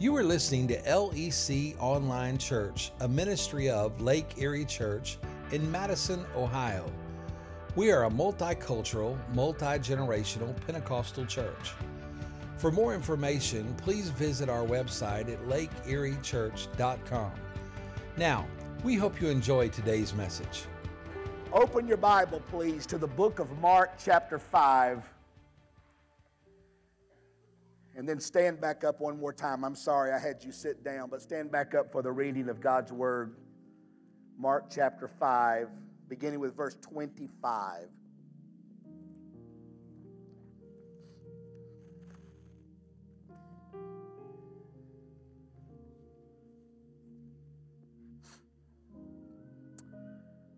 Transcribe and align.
You 0.00 0.16
are 0.16 0.24
listening 0.24 0.66
to 0.68 0.80
LEC 0.80 1.78
Online 1.78 2.38
Church, 2.38 2.90
a 3.00 3.06
ministry 3.06 3.68
of 3.68 4.00
Lake 4.00 4.38
Erie 4.38 4.64
Church 4.64 5.18
in 5.52 5.70
Madison, 5.70 6.24
Ohio. 6.34 6.90
We 7.76 7.92
are 7.92 8.06
a 8.06 8.10
multicultural, 8.10 9.18
multi 9.34 9.66
generational 9.66 10.58
Pentecostal 10.64 11.26
church. 11.26 11.74
For 12.56 12.72
more 12.72 12.94
information, 12.94 13.74
please 13.74 14.08
visit 14.08 14.48
our 14.48 14.64
website 14.64 15.30
at 15.30 15.38
lakeeriechurch.com. 15.46 17.32
Now, 18.16 18.46
we 18.82 18.94
hope 18.94 19.20
you 19.20 19.28
enjoy 19.28 19.68
today's 19.68 20.14
message. 20.14 20.64
Open 21.52 21.86
your 21.86 21.98
Bible, 21.98 22.40
please, 22.48 22.86
to 22.86 22.96
the 22.96 23.06
book 23.06 23.38
of 23.38 23.50
Mark, 23.58 23.90
chapter 24.02 24.38
5. 24.38 25.06
And 28.00 28.08
then 28.08 28.18
stand 28.18 28.62
back 28.62 28.82
up 28.82 28.98
one 28.98 29.20
more 29.20 29.34
time. 29.34 29.62
I'm 29.62 29.74
sorry 29.74 30.10
I 30.10 30.18
had 30.18 30.42
you 30.42 30.52
sit 30.52 30.82
down, 30.82 31.10
but 31.10 31.20
stand 31.20 31.52
back 31.52 31.74
up 31.74 31.92
for 31.92 32.00
the 32.00 32.10
reading 32.10 32.48
of 32.48 32.58
God's 32.58 32.90
Word. 32.90 33.36
Mark 34.38 34.70
chapter 34.70 35.06
5, 35.06 35.68
beginning 36.08 36.40
with 36.40 36.56
verse 36.56 36.78
25. 36.80 37.88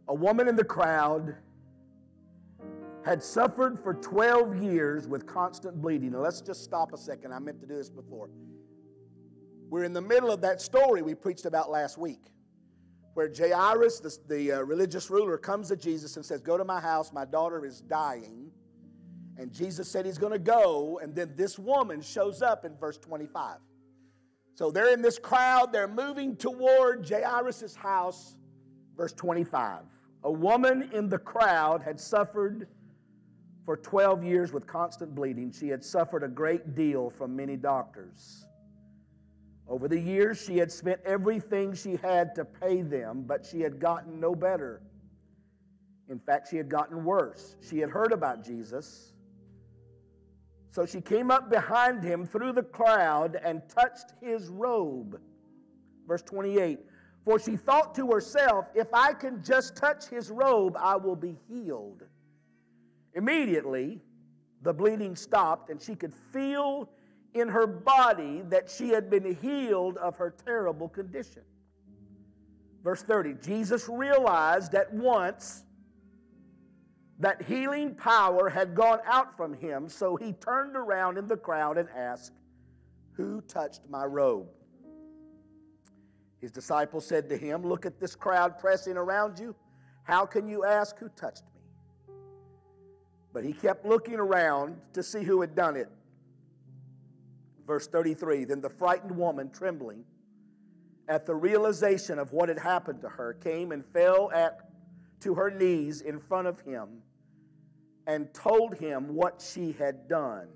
A 0.06 0.14
woman 0.14 0.46
in 0.46 0.54
the 0.54 0.62
crowd 0.62 1.34
had 3.04 3.22
suffered 3.22 3.78
for 3.78 3.94
12 3.94 4.62
years 4.62 5.08
with 5.08 5.26
constant 5.26 5.80
bleeding. 5.80 6.12
Now, 6.12 6.20
let's 6.20 6.40
just 6.40 6.62
stop 6.62 6.92
a 6.92 6.96
second. 6.98 7.32
I 7.32 7.38
meant 7.38 7.60
to 7.60 7.66
do 7.66 7.76
this 7.76 7.90
before. 7.90 8.30
We're 9.68 9.84
in 9.84 9.92
the 9.92 10.02
middle 10.02 10.30
of 10.30 10.40
that 10.42 10.60
story 10.60 11.02
we 11.02 11.14
preached 11.14 11.46
about 11.46 11.70
last 11.70 11.98
week, 11.98 12.26
where 13.14 13.32
Jairus, 13.34 14.00
the, 14.00 14.16
the 14.28 14.52
uh, 14.52 14.60
religious 14.60 15.10
ruler, 15.10 15.38
comes 15.38 15.68
to 15.68 15.76
Jesus 15.76 16.16
and 16.16 16.24
says, 16.24 16.40
Go 16.40 16.56
to 16.56 16.64
my 16.64 16.80
house, 16.80 17.12
my 17.12 17.24
daughter 17.24 17.64
is 17.64 17.80
dying. 17.80 18.50
And 19.38 19.50
Jesus 19.50 19.90
said 19.90 20.04
he's 20.04 20.18
going 20.18 20.32
to 20.32 20.38
go, 20.38 21.00
and 21.02 21.14
then 21.14 21.32
this 21.36 21.58
woman 21.58 22.02
shows 22.02 22.42
up 22.42 22.64
in 22.64 22.76
verse 22.76 22.98
25. 22.98 23.56
So 24.54 24.70
they're 24.70 24.92
in 24.92 25.00
this 25.00 25.18
crowd, 25.18 25.72
they're 25.72 25.88
moving 25.88 26.36
toward 26.36 27.08
Jairus' 27.08 27.74
house. 27.74 28.36
Verse 28.96 29.14
25. 29.14 29.80
A 30.24 30.30
woman 30.30 30.90
in 30.92 31.08
the 31.08 31.18
crowd 31.18 31.82
had 31.82 31.98
suffered 31.98 32.68
for 33.64 33.76
12 33.76 34.24
years 34.24 34.52
with 34.52 34.66
constant 34.66 35.14
bleeding. 35.14 35.52
She 35.52 35.68
had 35.68 35.84
suffered 35.84 36.22
a 36.22 36.28
great 36.28 36.74
deal 36.74 37.10
from 37.10 37.36
many 37.36 37.56
doctors. 37.56 38.46
Over 39.68 39.88
the 39.88 39.98
years, 39.98 40.42
she 40.44 40.58
had 40.58 40.72
spent 40.72 41.00
everything 41.04 41.72
she 41.74 41.96
had 41.96 42.34
to 42.34 42.44
pay 42.44 42.82
them, 42.82 43.24
but 43.26 43.46
she 43.46 43.60
had 43.60 43.78
gotten 43.78 44.20
no 44.20 44.34
better. 44.34 44.82
In 46.08 46.18
fact, 46.18 46.48
she 46.50 46.56
had 46.56 46.68
gotten 46.68 47.04
worse. 47.04 47.56
She 47.60 47.78
had 47.78 47.88
heard 47.88 48.12
about 48.12 48.44
Jesus. 48.44 49.12
So 50.70 50.84
she 50.84 51.00
came 51.00 51.30
up 51.30 51.48
behind 51.48 52.02
him 52.02 52.26
through 52.26 52.52
the 52.52 52.62
crowd 52.62 53.38
and 53.42 53.62
touched 53.68 54.14
his 54.20 54.48
robe. 54.48 55.20
Verse 56.08 56.22
28 56.22 56.80
For 57.24 57.38
she 57.38 57.56
thought 57.56 57.94
to 57.94 58.10
herself, 58.10 58.66
If 58.74 58.88
I 58.92 59.12
can 59.12 59.42
just 59.42 59.76
touch 59.76 60.06
his 60.06 60.30
robe, 60.30 60.76
I 60.78 60.96
will 60.96 61.16
be 61.16 61.36
healed. 61.48 62.02
Immediately, 63.14 64.00
the 64.62 64.72
bleeding 64.72 65.16
stopped, 65.16 65.70
and 65.70 65.80
she 65.80 65.94
could 65.94 66.14
feel 66.14 66.88
in 67.34 67.48
her 67.48 67.66
body 67.66 68.42
that 68.48 68.70
she 68.70 68.90
had 68.90 69.10
been 69.10 69.34
healed 69.36 69.96
of 69.98 70.16
her 70.16 70.34
terrible 70.44 70.88
condition. 70.88 71.42
Verse 72.82 73.02
30 73.02 73.34
Jesus 73.34 73.88
realized 73.88 74.74
at 74.74 74.92
once 74.92 75.64
that 77.18 77.42
healing 77.42 77.94
power 77.94 78.48
had 78.48 78.74
gone 78.74 78.98
out 79.06 79.36
from 79.36 79.54
him, 79.54 79.88
so 79.88 80.16
he 80.16 80.32
turned 80.32 80.76
around 80.76 81.18
in 81.18 81.28
the 81.28 81.36
crowd 81.36 81.78
and 81.78 81.88
asked, 81.96 82.32
Who 83.12 83.40
touched 83.42 83.82
my 83.88 84.04
robe? 84.04 84.48
His 86.40 86.50
disciples 86.50 87.06
said 87.06 87.28
to 87.28 87.36
him, 87.36 87.62
Look 87.62 87.86
at 87.86 88.00
this 88.00 88.16
crowd 88.16 88.58
pressing 88.58 88.96
around 88.96 89.38
you. 89.38 89.54
How 90.02 90.26
can 90.26 90.48
you 90.48 90.64
ask 90.64 90.98
who 90.98 91.08
touched 91.10 91.44
me? 91.51 91.51
But 93.32 93.44
he 93.44 93.52
kept 93.52 93.86
looking 93.86 94.16
around 94.16 94.76
to 94.92 95.02
see 95.02 95.22
who 95.22 95.40
had 95.40 95.54
done 95.54 95.76
it. 95.76 95.88
Verse 97.66 97.86
33 97.86 98.44
Then 98.44 98.60
the 98.60 98.70
frightened 98.70 99.16
woman, 99.16 99.50
trembling 99.50 100.04
at 101.08 101.26
the 101.26 101.34
realization 101.34 102.18
of 102.18 102.32
what 102.32 102.48
had 102.48 102.58
happened 102.58 103.00
to 103.02 103.08
her, 103.08 103.34
came 103.34 103.72
and 103.72 103.84
fell 103.86 104.30
at, 104.32 104.70
to 105.20 105.34
her 105.34 105.50
knees 105.50 106.00
in 106.00 106.20
front 106.20 106.46
of 106.46 106.60
him 106.60 106.88
and 108.06 108.32
told 108.34 108.74
him 108.74 109.14
what 109.14 109.40
she 109.40 109.72
had 109.72 110.08
done. 110.08 110.48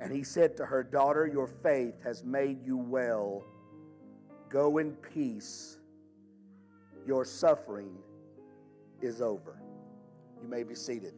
And 0.00 0.12
he 0.12 0.24
said 0.24 0.56
to 0.56 0.66
her, 0.66 0.82
Daughter, 0.82 1.26
your 1.26 1.46
faith 1.46 1.94
has 2.02 2.24
made 2.24 2.64
you 2.64 2.76
well. 2.76 3.44
Go 4.48 4.78
in 4.78 4.92
peace. 4.96 5.78
Your 7.06 7.24
suffering 7.24 7.96
is 9.00 9.20
over. 9.20 9.61
You 10.42 10.48
may 10.48 10.64
be 10.64 10.74
seated. 10.74 11.14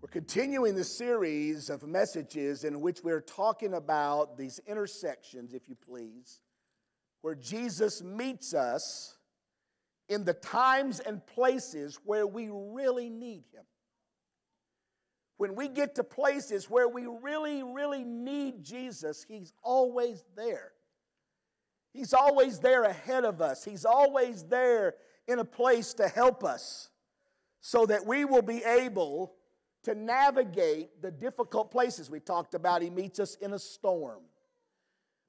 We're 0.00 0.08
continuing 0.08 0.74
the 0.74 0.82
series 0.82 1.70
of 1.70 1.84
messages 1.84 2.64
in 2.64 2.80
which 2.80 2.98
we're 3.04 3.20
talking 3.20 3.74
about 3.74 4.36
these 4.36 4.58
intersections, 4.66 5.54
if 5.54 5.68
you 5.68 5.76
please, 5.76 6.40
where 7.20 7.36
Jesus 7.36 8.02
meets 8.02 8.54
us 8.54 9.16
in 10.08 10.24
the 10.24 10.34
times 10.34 10.98
and 10.98 11.24
places 11.24 12.00
where 12.04 12.26
we 12.26 12.48
really 12.50 13.08
need 13.08 13.44
Him. 13.52 13.62
When 15.36 15.54
we 15.54 15.68
get 15.68 15.94
to 15.94 16.04
places 16.04 16.68
where 16.68 16.88
we 16.88 17.06
really, 17.06 17.62
really 17.62 18.02
need 18.02 18.64
Jesus, 18.64 19.24
He's 19.28 19.52
always 19.62 20.24
there. 20.34 20.71
He's 21.92 22.14
always 22.14 22.58
there 22.58 22.84
ahead 22.84 23.24
of 23.24 23.42
us. 23.42 23.64
He's 23.64 23.84
always 23.84 24.44
there 24.44 24.94
in 25.28 25.38
a 25.38 25.44
place 25.44 25.94
to 25.94 26.08
help 26.08 26.42
us 26.42 26.90
so 27.60 27.86
that 27.86 28.06
we 28.06 28.24
will 28.24 28.42
be 28.42 28.64
able 28.64 29.34
to 29.84 29.94
navigate 29.94 31.02
the 31.02 31.10
difficult 31.10 31.70
places. 31.70 32.10
We 32.10 32.20
talked 32.20 32.54
about 32.54 32.82
He 32.82 32.90
meets 32.90 33.18
us 33.18 33.36
in 33.36 33.52
a 33.52 33.58
storm. 33.58 34.22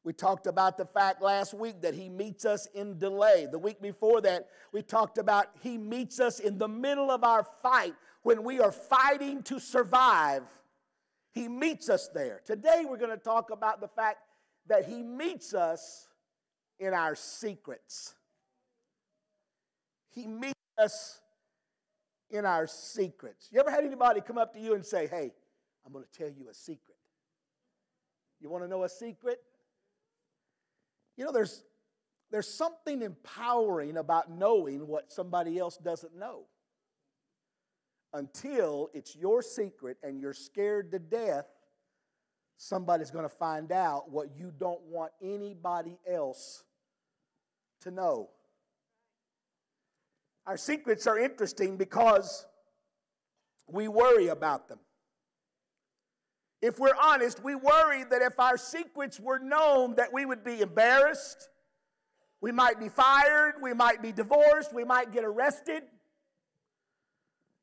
We 0.03 0.13
talked 0.13 0.47
about 0.47 0.77
the 0.77 0.85
fact 0.85 1.21
last 1.21 1.53
week 1.53 1.81
that 1.81 1.93
He 1.93 2.09
meets 2.09 2.45
us 2.45 2.67
in 2.73 2.97
delay. 2.97 3.47
The 3.49 3.59
week 3.59 3.81
before 3.81 4.21
that, 4.21 4.47
we 4.71 4.81
talked 4.81 5.17
about 5.17 5.47
He 5.61 5.77
meets 5.77 6.19
us 6.19 6.39
in 6.39 6.57
the 6.57 6.67
middle 6.67 7.11
of 7.11 7.23
our 7.23 7.45
fight 7.61 7.93
when 8.23 8.43
we 8.43 8.59
are 8.59 8.71
fighting 8.71 9.43
to 9.43 9.59
survive. 9.59 10.43
He 11.31 11.47
meets 11.47 11.89
us 11.89 12.09
there. 12.13 12.41
Today, 12.45 12.83
we're 12.87 12.97
going 12.97 13.09
to 13.09 13.17
talk 13.17 13.49
about 13.49 13.81
the 13.81 13.87
fact 13.87 14.19
that 14.67 14.85
He 14.85 15.03
meets 15.03 15.53
us 15.53 16.07
in 16.79 16.93
our 16.93 17.15
secrets. 17.15 18.15
He 20.11 20.27
meets 20.27 20.53
us 20.77 21.19
in 22.29 22.45
our 22.45 22.67
secrets. 22.67 23.49
You 23.51 23.59
ever 23.59 23.71
had 23.71 23.83
anybody 23.83 24.21
come 24.21 24.37
up 24.37 24.53
to 24.53 24.59
you 24.59 24.73
and 24.73 24.85
say, 24.85 25.07
Hey, 25.07 25.31
I'm 25.85 25.93
going 25.93 26.05
to 26.05 26.17
tell 26.17 26.29
you 26.29 26.49
a 26.49 26.53
secret? 26.53 26.97
You 28.41 28.49
want 28.49 28.63
to 28.63 28.67
know 28.67 28.83
a 28.83 28.89
secret? 28.89 29.39
You 31.15 31.25
know, 31.25 31.31
there's, 31.31 31.63
there's 32.31 32.47
something 32.47 33.01
empowering 33.01 33.97
about 33.97 34.31
knowing 34.31 34.87
what 34.87 35.11
somebody 35.11 35.59
else 35.59 35.77
doesn't 35.77 36.15
know 36.17 36.45
until 38.13 38.89
it's 38.93 39.15
your 39.15 39.41
secret 39.41 39.97
and 40.03 40.19
you're 40.19 40.33
scared 40.33 40.91
to 40.91 40.99
death. 40.99 41.45
Somebody's 42.65 43.11
going 43.11 43.25
to 43.25 43.35
find 43.35 43.73
out 43.73 44.09
what 44.09 44.37
you 44.37 44.49
don't 44.57 44.79
want 44.83 45.11
anybody 45.21 45.99
else 46.09 46.63
to 47.81 47.91
know. 47.91 48.29
Our 50.47 50.55
secrets 50.55 51.05
are 51.05 51.19
interesting 51.19 51.75
because 51.75 52.45
we 53.67 53.89
worry 53.89 54.29
about 54.29 54.69
them. 54.69 54.79
If 56.61 56.79
we're 56.79 56.95
honest, 57.01 57.43
we 57.43 57.53
worry 57.53 58.05
that 58.05 58.21
if 58.21 58.39
our 58.39 58.57
secrets 58.57 59.19
were 59.19 59.39
known 59.39 59.95
that 59.95 60.13
we 60.13 60.25
would 60.25 60.45
be 60.45 60.61
embarrassed, 60.61 61.49
we 62.39 62.53
might 62.53 62.79
be 62.79 62.87
fired, 62.87 63.55
we 63.61 63.73
might 63.73 64.01
be 64.01 64.13
divorced, 64.13 64.73
we 64.73 64.85
might 64.85 65.11
get 65.11 65.25
arrested. 65.25 65.83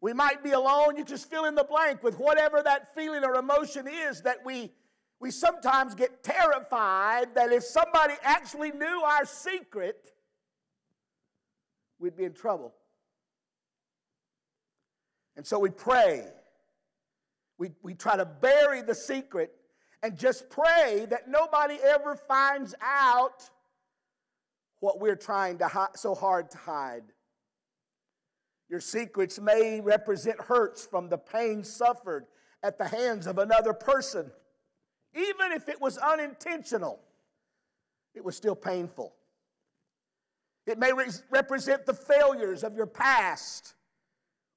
We 0.02 0.12
might 0.12 0.44
be 0.44 0.50
alone. 0.50 0.96
You 0.96 1.04
just 1.06 1.30
fill 1.30 1.46
in 1.46 1.54
the 1.54 1.64
blank 1.64 2.02
with 2.02 2.18
whatever 2.18 2.62
that 2.62 2.94
feeling 2.94 3.24
or 3.24 3.36
emotion 3.36 3.86
is 3.88 4.20
that 4.22 4.38
we 4.44 4.72
we 5.20 5.30
sometimes 5.30 5.94
get 5.94 6.22
terrified 6.22 7.34
that 7.34 7.52
if 7.52 7.62
somebody 7.62 8.14
actually 8.22 8.72
knew 8.72 9.02
our 9.04 9.26
secret, 9.26 10.12
we'd 11.98 12.16
be 12.16 12.24
in 12.24 12.32
trouble. 12.32 12.72
And 15.36 15.46
so 15.46 15.58
we 15.58 15.68
pray. 15.68 16.26
We, 17.58 17.72
we 17.82 17.94
try 17.94 18.16
to 18.16 18.24
bury 18.24 18.80
the 18.80 18.94
secret 18.94 19.52
and 20.02 20.16
just 20.18 20.48
pray 20.48 21.06
that 21.10 21.28
nobody 21.28 21.76
ever 21.84 22.16
finds 22.16 22.74
out 22.80 23.48
what 24.80 24.98
we're 25.00 25.16
trying 25.16 25.58
to 25.58 25.68
hi- 25.68 25.88
so 25.94 26.14
hard 26.14 26.50
to 26.52 26.58
hide. 26.58 27.04
Your 28.70 28.80
secrets 28.80 29.38
may 29.38 29.82
represent 29.82 30.40
hurts 30.40 30.86
from 30.86 31.10
the 31.10 31.18
pain 31.18 31.62
suffered 31.62 32.24
at 32.62 32.78
the 32.78 32.88
hands 32.88 33.26
of 33.26 33.36
another 33.36 33.74
person. 33.74 34.30
Even 35.14 35.52
if 35.52 35.68
it 35.68 35.80
was 35.80 35.98
unintentional, 35.98 37.00
it 38.14 38.24
was 38.24 38.36
still 38.36 38.54
painful. 38.54 39.14
It 40.66 40.78
may 40.78 40.92
re- 40.92 41.06
represent 41.30 41.86
the 41.86 41.94
failures 41.94 42.62
of 42.62 42.76
your 42.76 42.86
past, 42.86 43.74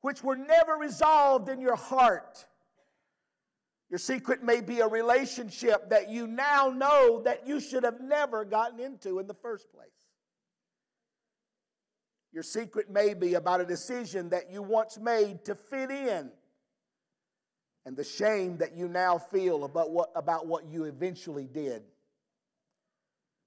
which 0.02 0.24
were 0.24 0.36
never 0.36 0.74
resolved 0.74 1.50
in 1.50 1.60
your 1.60 1.76
heart. 1.76 2.46
Your 3.90 4.00
secret 4.00 4.44
may 4.44 4.62
be 4.62 4.80
a 4.80 4.88
relationship 4.88 5.90
that 5.90 6.10
you 6.10 6.28
now 6.28 6.70
know 6.70 7.22
that 7.24 7.48
you 7.48 7.60
should 7.60 7.84
have 7.84 8.02
never 8.02 8.46
gotten 8.46 8.80
into 8.80 9.20
in 9.20 9.28
the 9.28 9.34
first 9.34 9.72
place. 9.72 9.90
Your 12.32 12.44
secret 12.44 12.90
may 12.90 13.14
be 13.14 13.36
about 13.36 13.62
a 13.62 13.66
decision 13.66 14.30
that 14.30 14.52
you 14.52 14.64
once 14.64 14.98
made 14.98 15.46
to 15.46 15.56
fit 15.56 15.92
in 15.92 16.32
and 17.86 17.96
the 17.98 18.04
shame 18.04 18.58
that 18.58 18.76
you 18.76 18.88
now 18.88 19.18
feel 19.18 19.66
about 19.66 19.92
what, 19.92 20.12
about 20.16 20.48
what 20.48 20.66
you 20.66 20.86
eventually 20.86 21.48
did. 21.52 21.84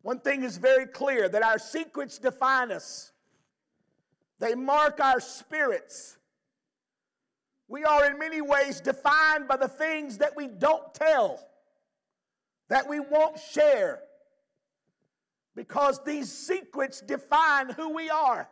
One 0.02 0.20
thing 0.20 0.42
is 0.42 0.58
very 0.58 0.86
clear 0.86 1.28
that 1.28 1.42
our 1.42 1.58
secrets 1.58 2.18
define 2.18 2.70
us, 2.70 3.12
they 4.38 4.54
mark 4.54 5.00
our 5.00 5.20
spirits. 5.20 6.18
We 7.68 7.82
are 7.82 8.08
in 8.08 8.16
many 8.16 8.40
ways 8.40 8.80
defined 8.80 9.48
by 9.48 9.56
the 9.56 9.66
things 9.66 10.18
that 10.18 10.36
we 10.36 10.46
don't 10.46 10.94
tell, 10.94 11.44
that 12.68 12.88
we 12.88 13.00
won't 13.00 13.40
share, 13.40 14.02
because 15.56 16.00
these 16.04 16.30
secrets 16.30 17.00
define 17.00 17.70
who 17.70 17.92
we 17.92 18.08
are. 18.08 18.48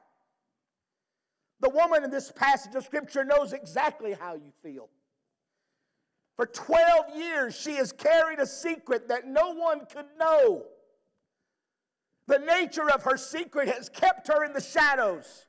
The 1.61 1.69
woman 1.69 2.03
in 2.03 2.11
this 2.11 2.33
passage 2.33 2.75
of 2.75 2.85
Scripture 2.85 3.25
knows 3.25 3.53
exactly 3.53 4.15
how 4.15 4.35
you 4.35 4.51
feel. 4.65 4.89
For 6.37 6.47
12 6.47 7.17
years, 7.17 7.55
she 7.55 7.75
has 7.75 7.93
carried 7.93 8.41
a 8.41 8.47
secret 8.47 9.09
that 9.09 9.27
no 9.27 9.53
one 9.53 9.87
could 9.87 10.07
know. 10.19 10.65
The 12.27 12.39
nature 12.39 12.91
of 12.91 13.03
her 13.05 13.17
secret 13.17 13.69
has 13.69 13.89
kept 13.89 14.29
her 14.29 14.45
in 14.45 14.53
the 14.53 14.61
shadows, 14.61 15.47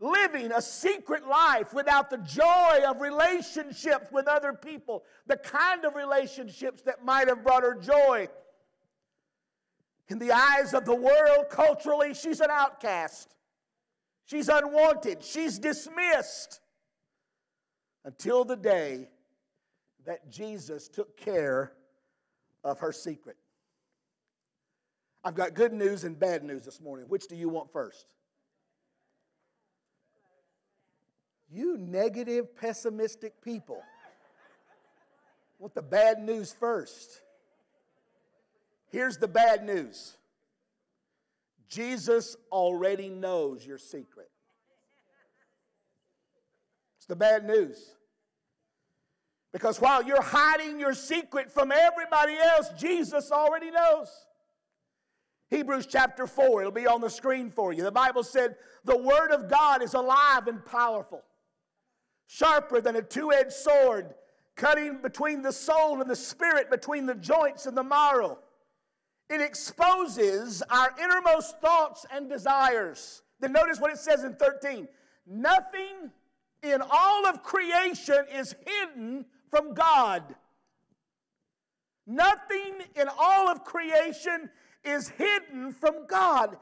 living 0.00 0.50
a 0.50 0.60
secret 0.60 1.28
life 1.28 1.72
without 1.72 2.10
the 2.10 2.18
joy 2.18 2.80
of 2.86 3.00
relationships 3.00 4.10
with 4.10 4.26
other 4.26 4.54
people, 4.54 5.04
the 5.26 5.36
kind 5.36 5.84
of 5.84 5.94
relationships 5.94 6.82
that 6.82 7.04
might 7.04 7.28
have 7.28 7.44
brought 7.44 7.62
her 7.62 7.74
joy. 7.74 8.28
In 10.08 10.18
the 10.18 10.32
eyes 10.32 10.74
of 10.74 10.84
the 10.84 10.94
world, 10.94 11.46
culturally, 11.50 12.14
she's 12.14 12.40
an 12.40 12.50
outcast. 12.50 13.36
She's 14.24 14.48
unwanted. 14.48 15.22
She's 15.22 15.58
dismissed 15.58 16.60
until 18.04 18.44
the 18.44 18.56
day 18.56 19.08
that 20.04 20.30
Jesus 20.30 20.88
took 20.88 21.16
care 21.16 21.72
of 22.62 22.78
her 22.80 22.92
secret. 22.92 23.36
I've 25.22 25.34
got 25.34 25.54
good 25.54 25.72
news 25.72 26.04
and 26.04 26.18
bad 26.18 26.44
news 26.44 26.64
this 26.64 26.80
morning. 26.80 27.06
Which 27.08 27.28
do 27.28 27.36
you 27.36 27.48
want 27.48 27.72
first? 27.72 28.06
You 31.50 31.78
negative, 31.78 32.56
pessimistic 32.56 33.40
people 33.40 33.82
want 35.64 35.74
the 35.74 35.82
bad 35.82 36.18
news 36.18 36.52
first. 36.52 37.22
Here's 38.90 39.16
the 39.16 39.28
bad 39.28 39.64
news 39.64 40.18
Jesus 41.68 42.36
already 42.52 43.08
knows 43.08 43.66
your 43.66 43.78
secret. 43.78 44.30
It's 46.98 47.06
the 47.06 47.16
bad 47.16 47.46
news. 47.46 47.94
Because 49.54 49.80
while 49.80 50.02
you're 50.02 50.20
hiding 50.20 50.80
your 50.80 50.94
secret 50.94 51.48
from 51.48 51.70
everybody 51.70 52.34
else, 52.34 52.70
Jesus 52.76 53.30
already 53.30 53.70
knows. 53.70 54.08
Hebrews 55.48 55.86
chapter 55.86 56.26
4, 56.26 56.62
it'll 56.62 56.72
be 56.72 56.88
on 56.88 57.00
the 57.00 57.08
screen 57.08 57.52
for 57.52 57.72
you. 57.72 57.84
The 57.84 57.92
Bible 57.92 58.24
said, 58.24 58.56
The 58.84 58.98
Word 58.98 59.30
of 59.30 59.48
God 59.48 59.80
is 59.80 59.94
alive 59.94 60.48
and 60.48 60.66
powerful, 60.66 61.22
sharper 62.26 62.80
than 62.80 62.96
a 62.96 63.02
two 63.02 63.32
edged 63.32 63.52
sword, 63.52 64.14
cutting 64.56 65.00
between 65.00 65.40
the 65.40 65.52
soul 65.52 66.00
and 66.00 66.10
the 66.10 66.16
spirit, 66.16 66.68
between 66.68 67.06
the 67.06 67.14
joints 67.14 67.66
and 67.66 67.76
the 67.76 67.84
marrow. 67.84 68.40
It 69.30 69.40
exposes 69.40 70.64
our 70.68 70.92
innermost 71.00 71.60
thoughts 71.60 72.04
and 72.12 72.28
desires. 72.28 73.22
Then 73.38 73.52
notice 73.52 73.78
what 73.78 73.92
it 73.92 73.98
says 73.98 74.24
in 74.24 74.34
13 74.34 74.88
Nothing 75.28 76.10
in 76.64 76.82
all 76.90 77.26
of 77.28 77.44
creation 77.44 78.24
is 78.34 78.56
hidden 78.66 79.26
from 79.54 79.72
God. 79.72 80.34
Nothing 82.06 82.82
in 82.96 83.08
all 83.16 83.48
of 83.48 83.62
creation 83.62 84.50
is 84.82 85.08
hidden 85.10 85.72
from 85.72 86.06
God. 86.08 86.56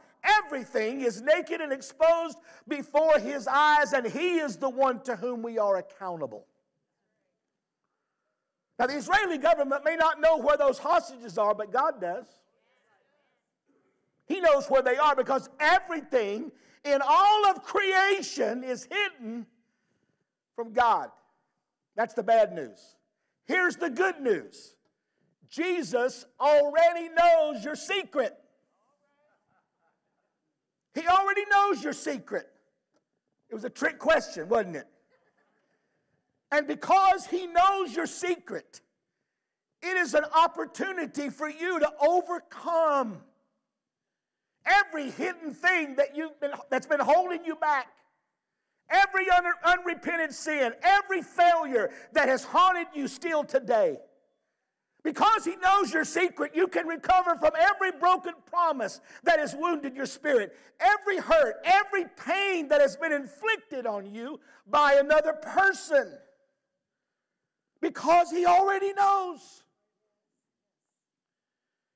Everything 0.44 1.00
is 1.00 1.22
naked 1.22 1.62
and 1.62 1.72
exposed 1.72 2.36
before 2.68 3.18
His 3.18 3.48
eyes, 3.48 3.94
and 3.94 4.06
He 4.06 4.36
is 4.36 4.56
the 4.56 4.68
one 4.68 5.00
to 5.04 5.16
whom 5.16 5.42
we 5.42 5.58
are 5.58 5.78
accountable. 5.78 6.46
Now, 8.78 8.86
the 8.86 8.96
Israeli 8.96 9.38
government 9.38 9.84
may 9.84 9.96
not 9.96 10.20
know 10.20 10.36
where 10.36 10.58
those 10.58 10.78
hostages 10.78 11.38
are, 11.38 11.54
but 11.54 11.72
God 11.72 11.98
does. 11.98 12.26
He 14.26 14.40
knows 14.40 14.66
where 14.68 14.82
they 14.82 14.96
are 14.96 15.16
because 15.16 15.48
everything 15.58 16.52
in 16.84 17.00
all 17.02 17.46
of 17.46 17.62
creation 17.62 18.62
is 18.62 18.84
hidden 18.84 19.46
from 20.54 20.72
God. 20.72 21.10
That's 21.96 22.14
the 22.14 22.22
bad 22.22 22.52
news. 22.52 22.96
Here's 23.44 23.76
the 23.76 23.90
good 23.90 24.20
news 24.20 24.74
Jesus 25.48 26.24
already 26.40 27.08
knows 27.10 27.64
your 27.64 27.76
secret. 27.76 28.36
He 30.94 31.06
already 31.06 31.42
knows 31.50 31.82
your 31.82 31.92
secret. 31.92 32.48
It 33.50 33.54
was 33.54 33.64
a 33.64 33.70
trick 33.70 33.98
question, 33.98 34.48
wasn't 34.48 34.76
it? 34.76 34.86
And 36.50 36.66
because 36.66 37.26
He 37.26 37.46
knows 37.46 37.94
your 37.94 38.06
secret, 38.06 38.80
it 39.82 39.96
is 39.96 40.14
an 40.14 40.24
opportunity 40.34 41.28
for 41.28 41.48
you 41.48 41.80
to 41.80 41.90
overcome 42.00 43.18
every 44.64 45.10
hidden 45.10 45.52
thing 45.54 45.96
that 45.96 46.16
you've 46.16 46.38
been, 46.40 46.52
that's 46.70 46.86
been 46.86 47.00
holding 47.00 47.44
you 47.44 47.56
back. 47.56 47.88
Every 48.92 49.28
un- 49.30 49.44
unrepented 49.64 50.34
sin, 50.34 50.74
every 50.82 51.22
failure 51.22 51.90
that 52.12 52.28
has 52.28 52.44
haunted 52.44 52.88
you 52.94 53.08
still 53.08 53.42
today. 53.42 53.98
Because 55.02 55.44
He 55.44 55.56
knows 55.56 55.92
your 55.92 56.04
secret, 56.04 56.52
you 56.54 56.68
can 56.68 56.86
recover 56.86 57.36
from 57.36 57.52
every 57.58 57.90
broken 57.90 58.34
promise 58.46 59.00
that 59.24 59.38
has 59.38 59.54
wounded 59.54 59.96
your 59.96 60.06
spirit, 60.06 60.54
every 60.78 61.18
hurt, 61.18 61.56
every 61.64 62.04
pain 62.24 62.68
that 62.68 62.80
has 62.80 62.96
been 62.96 63.12
inflicted 63.12 63.86
on 63.86 64.06
you 64.14 64.38
by 64.66 64.94
another 64.94 65.32
person. 65.32 66.12
Because 67.80 68.30
He 68.30 68.46
already 68.46 68.92
knows. 68.92 69.64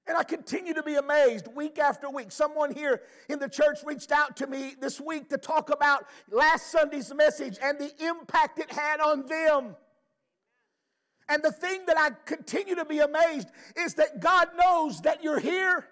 And 0.08 0.16
I 0.16 0.22
continue 0.22 0.72
to 0.74 0.82
be 0.84 0.94
amazed 0.94 1.48
week 1.48 1.78
after 1.78 2.08
week. 2.08 2.30
Someone 2.30 2.72
here 2.72 3.02
in 3.28 3.40
the 3.40 3.48
church 3.48 3.78
reached 3.84 4.12
out 4.12 4.36
to 4.36 4.46
me 4.46 4.74
this 4.80 5.00
week 5.00 5.28
to 5.30 5.38
talk 5.38 5.70
about 5.70 6.06
last 6.30 6.70
Sunday's 6.70 7.12
message 7.12 7.58
and 7.60 7.76
the 7.78 7.90
impact 8.04 8.60
it 8.60 8.70
had 8.70 9.00
on 9.00 9.26
them. 9.26 9.74
And 11.28 11.42
the 11.42 11.50
thing 11.50 11.86
that 11.86 11.98
I 11.98 12.10
continue 12.24 12.76
to 12.76 12.84
be 12.84 13.00
amazed 13.00 13.48
is 13.76 13.94
that 13.94 14.20
God 14.20 14.48
knows 14.56 15.00
that 15.00 15.24
you're 15.24 15.40
here. 15.40 15.88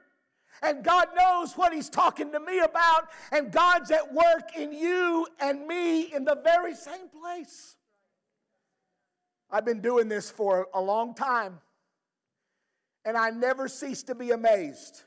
And 0.62 0.85
God 0.85 1.09
knows 1.16 1.54
what 1.54 1.75
He's 1.75 1.90
talking 1.90 2.30
to 2.30 2.38
me 2.38 2.61
about. 2.61 3.09
And 3.33 3.50
God's 3.50 3.90
at 3.90 4.14
work 4.14 4.56
in 4.56 4.73
you 4.73 5.26
and 5.40 5.66
me 5.66 6.14
in 6.14 6.25
the 6.25 6.40
very 6.44 6.76
same 6.76 7.09
place. 7.09 7.75
I've 9.50 9.64
been 9.64 9.80
doing 9.80 10.09
this 10.09 10.30
for 10.30 10.68
a 10.73 10.80
long 10.80 11.14
time 11.14 11.59
and 13.04 13.16
I 13.16 13.30
never 13.30 13.68
cease 13.68 14.02
to 14.04 14.14
be 14.14 14.30
amazed. 14.30 15.02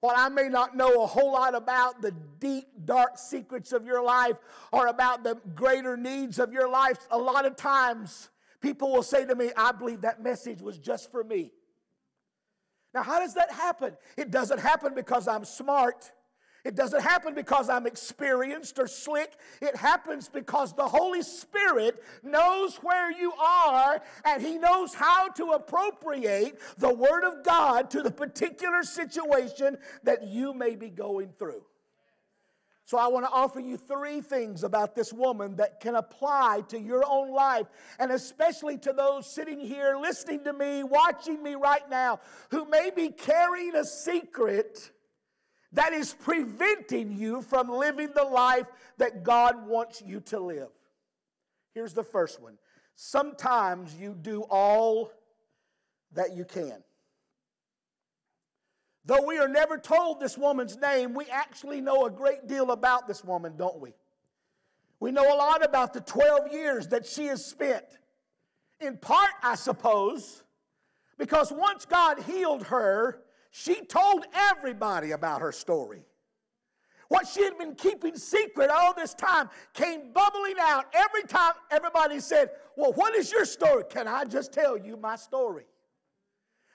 While 0.00 0.14
I 0.16 0.28
may 0.30 0.48
not 0.48 0.76
know 0.76 1.02
a 1.02 1.06
whole 1.06 1.32
lot 1.32 1.54
about 1.54 2.00
the 2.00 2.12
deep, 2.38 2.66
dark 2.84 3.18
secrets 3.18 3.72
of 3.72 3.84
your 3.84 4.02
life 4.02 4.36
or 4.72 4.86
about 4.86 5.24
the 5.24 5.38
greater 5.54 5.96
needs 5.96 6.38
of 6.38 6.52
your 6.52 6.68
life, 6.70 6.98
a 7.10 7.18
lot 7.18 7.44
of 7.44 7.56
times 7.56 8.30
people 8.60 8.92
will 8.92 9.02
say 9.02 9.26
to 9.26 9.34
me, 9.34 9.50
I 9.56 9.72
believe 9.72 10.00
that 10.02 10.22
message 10.22 10.62
was 10.62 10.78
just 10.78 11.10
for 11.10 11.22
me. 11.22 11.52
Now, 12.94 13.02
how 13.02 13.20
does 13.20 13.34
that 13.34 13.52
happen? 13.52 13.94
It 14.16 14.30
doesn't 14.30 14.58
happen 14.58 14.94
because 14.94 15.28
I'm 15.28 15.44
smart. 15.44 16.10
It 16.64 16.74
doesn't 16.74 17.00
happen 17.00 17.34
because 17.34 17.70
I'm 17.70 17.86
experienced 17.86 18.78
or 18.78 18.86
slick. 18.86 19.36
It 19.62 19.76
happens 19.76 20.28
because 20.28 20.74
the 20.74 20.86
Holy 20.86 21.22
Spirit 21.22 22.02
knows 22.22 22.76
where 22.76 23.10
you 23.10 23.32
are 23.32 24.02
and 24.24 24.42
He 24.42 24.58
knows 24.58 24.94
how 24.94 25.28
to 25.28 25.52
appropriate 25.52 26.60
the 26.78 26.92
Word 26.92 27.24
of 27.24 27.44
God 27.44 27.90
to 27.90 28.02
the 28.02 28.10
particular 28.10 28.82
situation 28.82 29.78
that 30.02 30.26
you 30.26 30.52
may 30.52 30.74
be 30.76 30.90
going 30.90 31.32
through. 31.38 31.62
So, 32.84 32.98
I 32.98 33.06
want 33.06 33.24
to 33.24 33.30
offer 33.30 33.60
you 33.60 33.76
three 33.76 34.20
things 34.20 34.64
about 34.64 34.96
this 34.96 35.12
woman 35.12 35.54
that 35.56 35.78
can 35.78 35.94
apply 35.94 36.64
to 36.70 36.78
your 36.80 37.04
own 37.06 37.32
life, 37.32 37.68
and 38.00 38.10
especially 38.10 38.78
to 38.78 38.92
those 38.92 39.32
sitting 39.32 39.60
here 39.60 39.96
listening 39.96 40.42
to 40.42 40.52
me, 40.52 40.82
watching 40.82 41.40
me 41.40 41.54
right 41.54 41.88
now, 41.88 42.18
who 42.50 42.64
may 42.64 42.90
be 42.90 43.10
carrying 43.10 43.76
a 43.76 43.84
secret 43.84 44.90
that 45.72 45.92
is 45.92 46.12
preventing 46.12 47.12
you 47.12 47.42
from 47.42 47.68
living 47.68 48.10
the 48.14 48.24
life 48.24 48.66
that 48.98 49.22
God 49.22 49.66
wants 49.66 50.02
you 50.04 50.20
to 50.22 50.40
live. 50.40 50.70
Here's 51.74 51.94
the 51.94 52.04
first 52.04 52.40
one 52.40 52.58
sometimes 52.96 53.94
you 53.94 54.14
do 54.14 54.42
all 54.50 55.10
that 56.12 56.36
you 56.36 56.44
can. 56.44 56.82
Though 59.06 59.24
we 59.24 59.38
are 59.38 59.48
never 59.48 59.78
told 59.78 60.20
this 60.20 60.36
woman's 60.36 60.76
name, 60.76 61.14
we 61.14 61.24
actually 61.26 61.80
know 61.80 62.04
a 62.04 62.10
great 62.10 62.46
deal 62.46 62.70
about 62.70 63.08
this 63.08 63.24
woman, 63.24 63.56
don't 63.56 63.80
we? 63.80 63.94
We 65.00 65.10
know 65.10 65.34
a 65.34 65.36
lot 65.36 65.64
about 65.64 65.94
the 65.94 66.02
12 66.02 66.52
years 66.52 66.88
that 66.88 67.06
she 67.06 67.26
has 67.26 67.44
spent. 67.44 67.84
In 68.80 68.98
part, 68.98 69.30
I 69.42 69.54
suppose, 69.54 70.42
because 71.18 71.50
once 71.50 71.86
God 71.86 72.20
healed 72.22 72.64
her, 72.64 73.22
she 73.50 73.84
told 73.84 74.24
everybody 74.32 75.12
about 75.12 75.40
her 75.40 75.52
story. 75.52 76.02
What 77.08 77.26
she 77.26 77.42
had 77.42 77.58
been 77.58 77.74
keeping 77.74 78.16
secret 78.16 78.70
all 78.70 78.94
this 78.94 79.14
time 79.14 79.50
came 79.74 80.12
bubbling 80.12 80.54
out 80.60 80.86
every 80.94 81.24
time 81.24 81.54
everybody 81.72 82.20
said, 82.20 82.50
Well, 82.76 82.92
what 82.92 83.16
is 83.16 83.32
your 83.32 83.44
story? 83.44 83.82
Can 83.90 84.06
I 84.06 84.24
just 84.24 84.52
tell 84.52 84.78
you 84.78 84.96
my 84.96 85.16
story? 85.16 85.64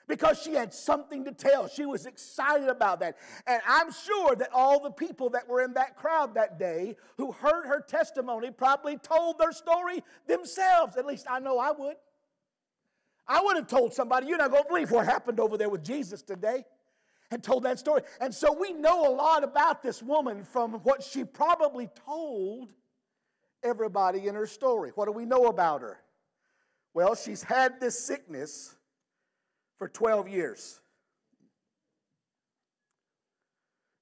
Because 0.06 0.40
she 0.40 0.52
had 0.52 0.74
something 0.74 1.24
to 1.24 1.32
tell. 1.32 1.68
She 1.68 1.86
was 1.86 2.04
excited 2.04 2.68
about 2.68 3.00
that. 3.00 3.16
And 3.46 3.62
I'm 3.66 3.90
sure 3.90 4.36
that 4.36 4.50
all 4.52 4.78
the 4.78 4.90
people 4.90 5.30
that 5.30 5.48
were 5.48 5.62
in 5.62 5.72
that 5.72 5.96
crowd 5.96 6.34
that 6.34 6.58
day 6.58 6.96
who 7.16 7.32
heard 7.32 7.66
her 7.66 7.80
testimony 7.80 8.50
probably 8.50 8.98
told 8.98 9.38
their 9.38 9.52
story 9.52 10.04
themselves. 10.26 10.98
At 10.98 11.06
least 11.06 11.26
I 11.28 11.38
know 11.40 11.58
I 11.58 11.72
would. 11.72 11.96
I 13.28 13.40
would 13.42 13.56
have 13.56 13.66
told 13.66 13.92
somebody, 13.92 14.26
you're 14.26 14.38
not 14.38 14.50
going 14.50 14.62
to 14.62 14.68
believe 14.68 14.90
what 14.90 15.04
happened 15.06 15.40
over 15.40 15.56
there 15.56 15.68
with 15.68 15.84
Jesus 15.84 16.22
today, 16.22 16.64
and 17.30 17.42
told 17.42 17.64
that 17.64 17.78
story. 17.78 18.02
And 18.20 18.32
so 18.32 18.52
we 18.52 18.72
know 18.72 19.08
a 19.08 19.12
lot 19.12 19.42
about 19.42 19.82
this 19.82 20.02
woman 20.02 20.44
from 20.44 20.74
what 20.84 21.02
she 21.02 21.24
probably 21.24 21.88
told 22.04 22.72
everybody 23.64 24.28
in 24.28 24.34
her 24.36 24.46
story. 24.46 24.92
What 24.94 25.06
do 25.06 25.12
we 25.12 25.24
know 25.24 25.46
about 25.46 25.82
her? 25.82 25.98
Well, 26.94 27.14
she's 27.16 27.42
had 27.42 27.80
this 27.80 27.98
sickness 27.98 28.76
for 29.76 29.88
12 29.88 30.28
years. 30.28 30.80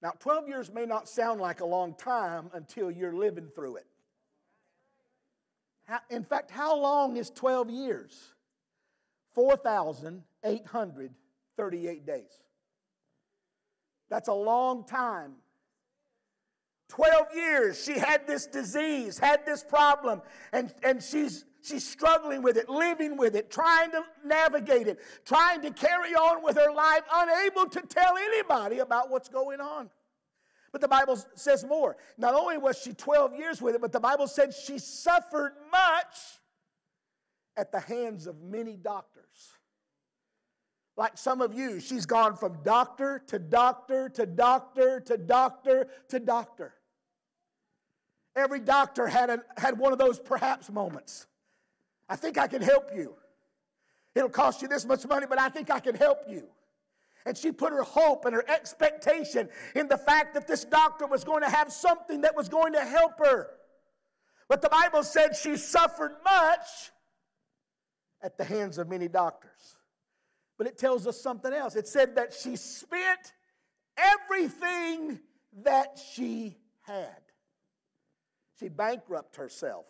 Now, 0.03 0.13
12 0.19 0.49
years 0.49 0.71
may 0.71 0.85
not 0.85 1.09
sound 1.09 1.41
like 1.41 1.61
a 1.61 1.65
long 1.65 1.95
time 1.95 2.51
until 2.53 2.91
you're 2.91 3.15
living 3.15 3.49
through 3.55 3.77
it. 3.77 3.87
In 6.11 6.25
fact, 6.25 6.51
how 6.51 6.79
long 6.79 7.17
is 7.17 7.31
12 7.31 7.71
years? 7.71 8.34
4,838 9.35 12.07
days. 12.07 12.31
That's 14.09 14.29
a 14.29 14.33
long 14.33 14.85
time. 14.85 15.33
12 16.89 17.35
years 17.35 17.83
she 17.83 17.95
had 17.95 18.27
this 18.27 18.47
disease, 18.47 19.19
had 19.19 19.45
this 19.45 19.65
problem, 19.65 20.23
and, 20.53 20.73
and 20.83 21.03
she's, 21.03 21.45
she's 21.63 21.87
struggling 21.87 22.43
with 22.43 22.57
it, 22.57 22.69
living 22.69 23.17
with 23.17 23.35
it, 23.35 23.51
trying 23.51 23.91
to 23.91 24.05
navigate 24.25 24.87
it, 24.87 24.99
trying 25.25 25.61
to 25.63 25.73
carry 25.73 26.15
on 26.15 26.45
with 26.45 26.57
her 26.57 26.73
life, 26.73 27.03
unable 27.13 27.67
to 27.67 27.81
tell 27.83 28.17
anybody 28.17 28.79
about 28.79 29.11
what's 29.11 29.29
going 29.29 29.61
on. 29.61 29.91
But 30.71 30.81
the 30.81 30.89
Bible 30.89 31.19
says 31.35 31.65
more. 31.65 31.97
Not 32.19 32.35
only 32.35 32.59
was 32.59 32.79
she 32.79 32.93
12 32.93 33.35
years 33.35 33.63
with 33.63 33.75
it, 33.75 33.81
but 33.81 33.93
the 33.93 34.01
Bible 34.01 34.27
said 34.27 34.53
she 34.53 34.79
suffered 34.79 35.53
much 35.71 36.41
at 37.57 37.73
the 37.73 37.81
hands 37.81 38.27
of 38.27 38.41
many 38.43 38.77
doctors. 38.77 39.53
Like 40.97 41.19
some 41.19 41.41
of 41.41 41.55
you, 41.55 41.81
she's 41.81 42.07
gone 42.07 42.37
from 42.37 42.59
doctor 42.63 43.23
to 43.27 43.39
doctor 43.39 44.09
to 44.11 44.27
doctor 44.27 45.01
to 45.01 45.17
doctor 45.17 45.89
to 46.09 46.21
doctor. 46.21 46.75
Every 48.37 48.61
doctor 48.61 49.07
had, 49.07 49.31
a, 49.31 49.43
had 49.57 49.79
one 49.79 49.93
of 49.93 49.99
those 49.99 50.19
perhaps 50.19 50.71
moments. 50.71 51.27
I 52.09 52.17
think 52.17 52.39
I 52.39 52.47
can 52.47 52.63
help 52.63 52.91
you. 52.95 53.15
It'll 54.15 54.29
cost 54.29 54.63
you 54.63 54.69
this 54.69 54.85
much 54.85 55.07
money, 55.07 55.27
but 55.29 55.41
I 55.41 55.49
think 55.49 55.71
I 55.71 55.81
can 55.81 55.95
help 55.95 56.23
you. 56.29 56.45
And 57.27 57.37
she 57.37 57.53
put 57.53 57.73
her 57.73 57.83
hope 57.83 58.27
and 58.27 58.35
her 58.35 58.45
expectation 58.49 59.49
in 59.75 59.89
the 59.89 59.97
fact 59.97 60.35
that 60.35 60.47
this 60.47 60.65
doctor 60.65 61.07
was 61.07 61.25
going 61.25 61.43
to 61.43 61.49
have 61.49 61.73
something 61.73 62.21
that 62.21 62.37
was 62.37 62.49
going 62.49 62.75
to 62.75 62.85
help 62.85 63.19
her. 63.19 63.51
But 64.49 64.63
the 64.63 64.69
Bible 64.69 65.03
said 65.03 65.35
she 65.35 65.57
suffered 65.57 66.13
much 66.25 66.91
at 68.25 68.39
the 68.39 68.45
hands 68.45 68.79
of 68.79 68.89
many 68.89 69.07
doctors. 69.07 69.77
But 70.57 70.67
it 70.67 70.79
tells 70.79 71.07
us 71.07 71.21
something 71.21 71.53
else. 71.53 71.77
It 71.77 71.87
said 71.87 72.17
that 72.17 72.33
she 72.33 72.57
spent 72.57 73.35
everything 73.99 75.21
that 75.63 76.01
she 76.13 76.57
had. 76.81 77.21
She 78.59 78.69
bankrupted 78.69 79.37
herself 79.37 79.85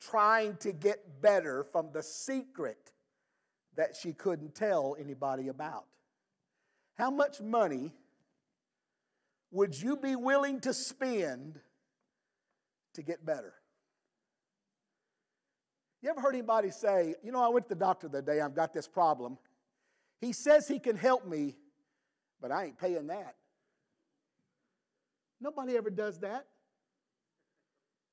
trying 0.00 0.56
to 0.58 0.72
get 0.72 1.20
better 1.20 1.64
from 1.72 1.90
the 1.92 2.02
secret 2.02 2.92
that 3.76 3.96
she 3.96 4.12
couldn't 4.12 4.54
tell 4.54 4.96
anybody 4.98 5.48
about. 5.48 5.86
How 6.96 7.10
much 7.10 7.40
money 7.40 7.92
would 9.50 9.80
you 9.80 9.96
be 9.96 10.14
willing 10.16 10.60
to 10.60 10.72
spend 10.72 11.58
to 12.94 13.02
get 13.02 13.24
better? 13.26 13.54
You 16.02 16.10
ever 16.10 16.20
heard 16.20 16.34
anybody 16.34 16.70
say, 16.70 17.14
You 17.22 17.32
know, 17.32 17.42
I 17.42 17.48
went 17.48 17.68
to 17.68 17.74
the 17.74 17.80
doctor 17.80 18.08
the 18.08 18.18
other 18.18 18.34
day, 18.34 18.40
I've 18.40 18.54
got 18.54 18.72
this 18.72 18.88
problem. 18.88 19.38
He 20.20 20.32
says 20.32 20.68
he 20.68 20.78
can 20.78 20.96
help 20.96 21.26
me, 21.26 21.56
but 22.40 22.52
I 22.52 22.66
ain't 22.66 22.78
paying 22.78 23.06
that. 23.06 23.34
Nobody 25.40 25.76
ever 25.76 25.90
does 25.90 26.18
that. 26.20 26.46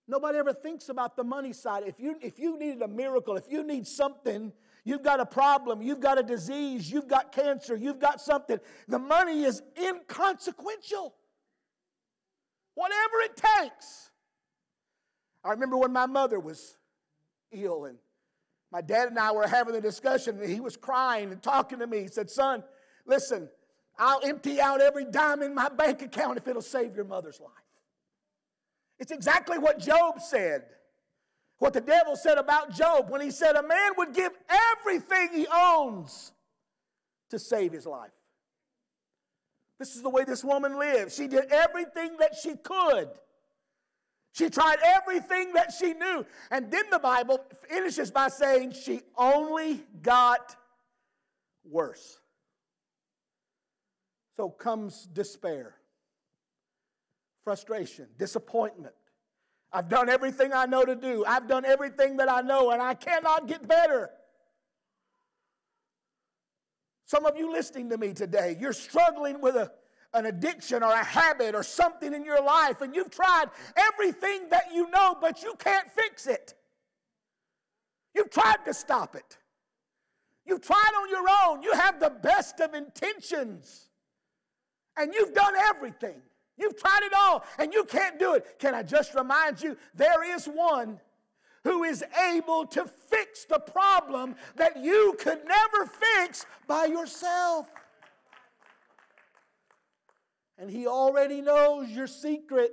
Nobody 0.07 0.37
ever 0.37 0.53
thinks 0.53 0.87
about 0.87 1.17
the 1.17 1.23
money 1.23 1.51
side. 1.51 1.83
If 1.85 1.99
you, 1.99 2.15
if 2.21 2.39
you 2.39 2.57
needed 2.57 2.81
a 2.81 2.87
miracle, 2.87 3.35
if 3.35 3.43
you 3.49 3.61
need 3.63 3.85
something, 3.85 4.53
you've 4.85 5.03
got 5.03 5.19
a 5.19 5.25
problem, 5.25 5.81
you've 5.81 5.99
got 5.99 6.17
a 6.17 6.23
disease, 6.23 6.89
you've 6.89 7.09
got 7.09 7.33
cancer, 7.33 7.75
you've 7.75 7.99
got 7.99 8.21
something, 8.21 8.57
the 8.87 8.99
money 8.99 9.43
is 9.43 9.61
inconsequential. 9.77 11.13
Whatever 12.75 13.19
it 13.23 13.35
takes. 13.35 14.11
I 15.43 15.49
remember 15.49 15.75
when 15.75 15.91
my 15.91 16.05
mother 16.05 16.39
was 16.39 16.76
ill 17.51 17.85
and 17.85 17.97
my 18.71 18.81
dad 18.81 19.07
and 19.07 19.17
I 19.17 19.31
were 19.31 19.47
having 19.47 19.75
a 19.75 19.81
discussion, 19.81 20.39
and 20.41 20.49
he 20.49 20.59
was 20.59 20.75
crying 20.75 21.31
and 21.31 21.41
talking 21.41 21.79
to 21.79 21.87
me. 21.87 22.01
He 22.01 22.07
said, 22.07 22.29
Son, 22.29 22.63
listen, 23.05 23.49
I'll 23.97 24.19
empty 24.23 24.59
out 24.59 24.81
every 24.81 25.05
dime 25.05 25.41
in 25.41 25.55
my 25.55 25.69
bank 25.69 26.01
account 26.01 26.37
if 26.37 26.47
it'll 26.47 26.61
save 26.61 26.95
your 26.95 27.05
mother's 27.05 27.39
life. 27.39 27.51
It's 28.99 29.11
exactly 29.11 29.57
what 29.57 29.79
Job 29.79 30.19
said. 30.19 30.63
What 31.59 31.73
the 31.73 31.81
devil 31.81 32.15
said 32.15 32.37
about 32.37 32.75
Job 32.75 33.09
when 33.09 33.21
he 33.21 33.31
said 33.31 33.55
a 33.55 33.63
man 33.63 33.91
would 33.97 34.13
give 34.13 34.31
everything 34.49 35.29
he 35.33 35.47
owns 35.47 36.31
to 37.29 37.39
save 37.39 37.71
his 37.71 37.85
life. 37.85 38.11
This 39.79 39.95
is 39.95 40.01
the 40.01 40.09
way 40.09 40.23
this 40.23 40.43
woman 40.43 40.77
lived. 40.77 41.13
She 41.13 41.27
did 41.27 41.45
everything 41.51 42.17
that 42.19 42.35
she 42.35 42.55
could 42.55 43.09
she 44.37 44.51
tried 44.51 44.77
everything 44.83 45.53
that 45.53 45.73
she 45.73 45.93
knew. 45.93 46.23
And 46.51 46.69
then 46.69 46.83
the 46.91 46.99
Bible 46.99 47.43
finishes 47.67 48.11
by 48.11 48.27
saying 48.27 48.73
she 48.73 49.01
only 49.17 49.83
got 50.03 50.55
worse. 51.67 52.19
So 54.35 54.49
comes 54.49 55.07
despair, 55.11 55.73
frustration, 57.43 58.07
disappointment. 58.19 58.93
I've 59.73 59.89
done 59.89 60.07
everything 60.07 60.53
I 60.53 60.67
know 60.67 60.85
to 60.85 60.95
do. 60.95 61.25
I've 61.25 61.47
done 61.47 61.65
everything 61.65 62.17
that 62.17 62.29
I 62.29 62.41
know, 62.41 62.69
and 62.69 62.79
I 62.79 62.93
cannot 62.93 63.47
get 63.47 63.67
better. 63.67 64.11
Some 67.05 67.25
of 67.25 67.35
you 67.37 67.51
listening 67.51 67.89
to 67.89 67.97
me 67.97 68.13
today, 68.13 68.55
you're 68.59 68.71
struggling 68.71 69.41
with 69.41 69.55
a 69.55 69.71
an 70.13 70.25
addiction 70.25 70.83
or 70.83 70.91
a 70.91 71.03
habit 71.03 71.53
or 71.55 71.63
something 71.63 72.13
in 72.13 72.23
your 72.23 72.41
life, 72.41 72.81
and 72.81 72.95
you've 72.95 73.11
tried 73.11 73.45
everything 73.75 74.49
that 74.49 74.73
you 74.73 74.89
know, 74.89 75.15
but 75.19 75.43
you 75.43 75.53
can't 75.59 75.91
fix 75.91 76.27
it. 76.27 76.53
You've 78.15 78.31
tried 78.31 78.65
to 78.65 78.73
stop 78.73 79.15
it. 79.15 79.37
You've 80.45 80.61
tried 80.61 80.91
on 81.01 81.09
your 81.09 81.25
own. 81.45 81.61
You 81.61 81.73
have 81.73 81.99
the 81.99 82.09
best 82.09 82.59
of 82.61 82.73
intentions, 82.73 83.89
and 84.95 85.13
you've 85.13 85.33
done 85.33 85.55
everything. 85.55 86.21
You've 86.57 86.77
tried 86.77 87.01
it 87.03 87.13
all 87.15 87.45
and 87.59 87.71
you 87.71 87.83
can't 87.83 88.17
do 88.17 88.33
it. 88.33 88.57
Can 88.59 88.73
I 88.73 88.83
just 88.83 89.13
remind 89.13 89.61
you, 89.61 89.77
there 89.93 90.23
is 90.35 90.45
one 90.45 90.99
who 91.63 91.83
is 91.83 92.03
able 92.31 92.65
to 92.65 92.85
fix 92.85 93.45
the 93.45 93.59
problem 93.59 94.35
that 94.55 94.77
you 94.77 95.15
could 95.19 95.39
never 95.45 95.85
fix 95.85 96.45
by 96.65 96.85
yourself. 96.85 97.67
And 100.57 100.69
He 100.69 100.87
already 100.87 101.41
knows 101.41 101.89
your 101.89 102.07
secret. 102.07 102.71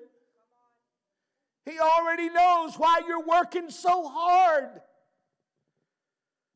He 1.65 1.79
already 1.79 2.29
knows 2.29 2.75
why 2.77 3.01
you're 3.07 3.25
working 3.25 3.71
so 3.71 4.07
hard. 4.07 4.81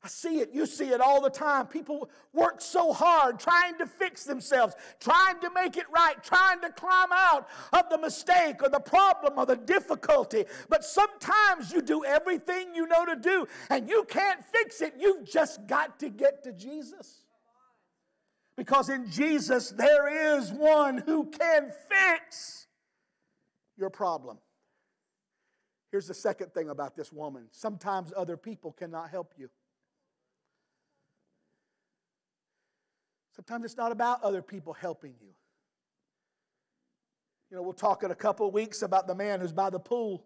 I 0.03 0.07
see 0.07 0.39
it. 0.39 0.51
You 0.53 0.65
see 0.65 0.91
it 0.91 1.01
all 1.01 1.21
the 1.21 1.31
time. 1.31 1.67
People 1.67 2.09
work 2.33 2.61
so 2.61 2.93
hard 2.93 3.41
trying 3.41 3.77
to 3.79 3.87
fix 3.87 4.23
themselves, 4.23 4.75
trying 5.01 5.41
to 5.41 5.51
make 5.51 5.77
it 5.77 5.87
right, 5.93 6.23
trying 6.23 6.61
to 6.61 6.71
climb 6.71 7.09
out 7.11 7.49
of 7.73 7.91
the 7.91 7.99
mistake 7.99 8.63
or 8.63 8.69
the 8.69 8.79
problem 8.79 9.35
or 9.37 9.45
the 9.45 9.57
difficulty. 9.57 10.45
But 10.69 10.85
sometimes 10.85 11.73
you 11.73 11.83
do 11.83 12.05
everything 12.05 12.77
you 12.77 12.87
know 12.87 13.05
to 13.07 13.17
do 13.17 13.49
and 13.71 13.89
you 13.89 14.05
can't 14.05 14.45
fix 14.45 14.83
it. 14.83 14.95
You've 14.99 15.29
just 15.29 15.67
got 15.67 15.99
to 15.99 16.11
get 16.11 16.45
to 16.45 16.53
Jesus. 16.53 17.18
Because 18.59 18.89
in 18.89 19.09
Jesus, 19.09 19.71
there 19.71 20.37
is 20.37 20.51
one 20.51 20.99
who 20.99 21.27
can 21.27 21.71
fix 21.89 22.67
your 23.77 23.89
problem. 23.89 24.39
Here's 25.93 26.09
the 26.09 26.15
second 26.15 26.53
thing 26.53 26.69
about 26.69 26.97
this 26.97 27.13
woman 27.13 27.47
sometimes 27.53 28.13
other 28.17 28.37
people 28.37 28.73
cannot 28.73 29.11
help 29.11 29.33
you. 29.39 29.49
Sometimes 33.37 33.65
it's 33.65 33.77
not 33.77 33.93
about 33.93 34.25
other 34.25 34.43
people 34.43 34.73
helping 34.73 35.15
you. 35.21 35.29
You 37.53 37.59
know, 37.59 37.63
we'll 37.63 37.75
talk 37.75 38.03
in 38.03 38.11
a 38.11 38.17
couple 38.17 38.49
of 38.49 38.53
weeks 38.53 38.83
about 38.83 39.07
the 39.07 39.15
man 39.15 39.39
who's 39.39 39.53
by 39.53 39.71
the 39.71 39.79
pool. 39.79 40.25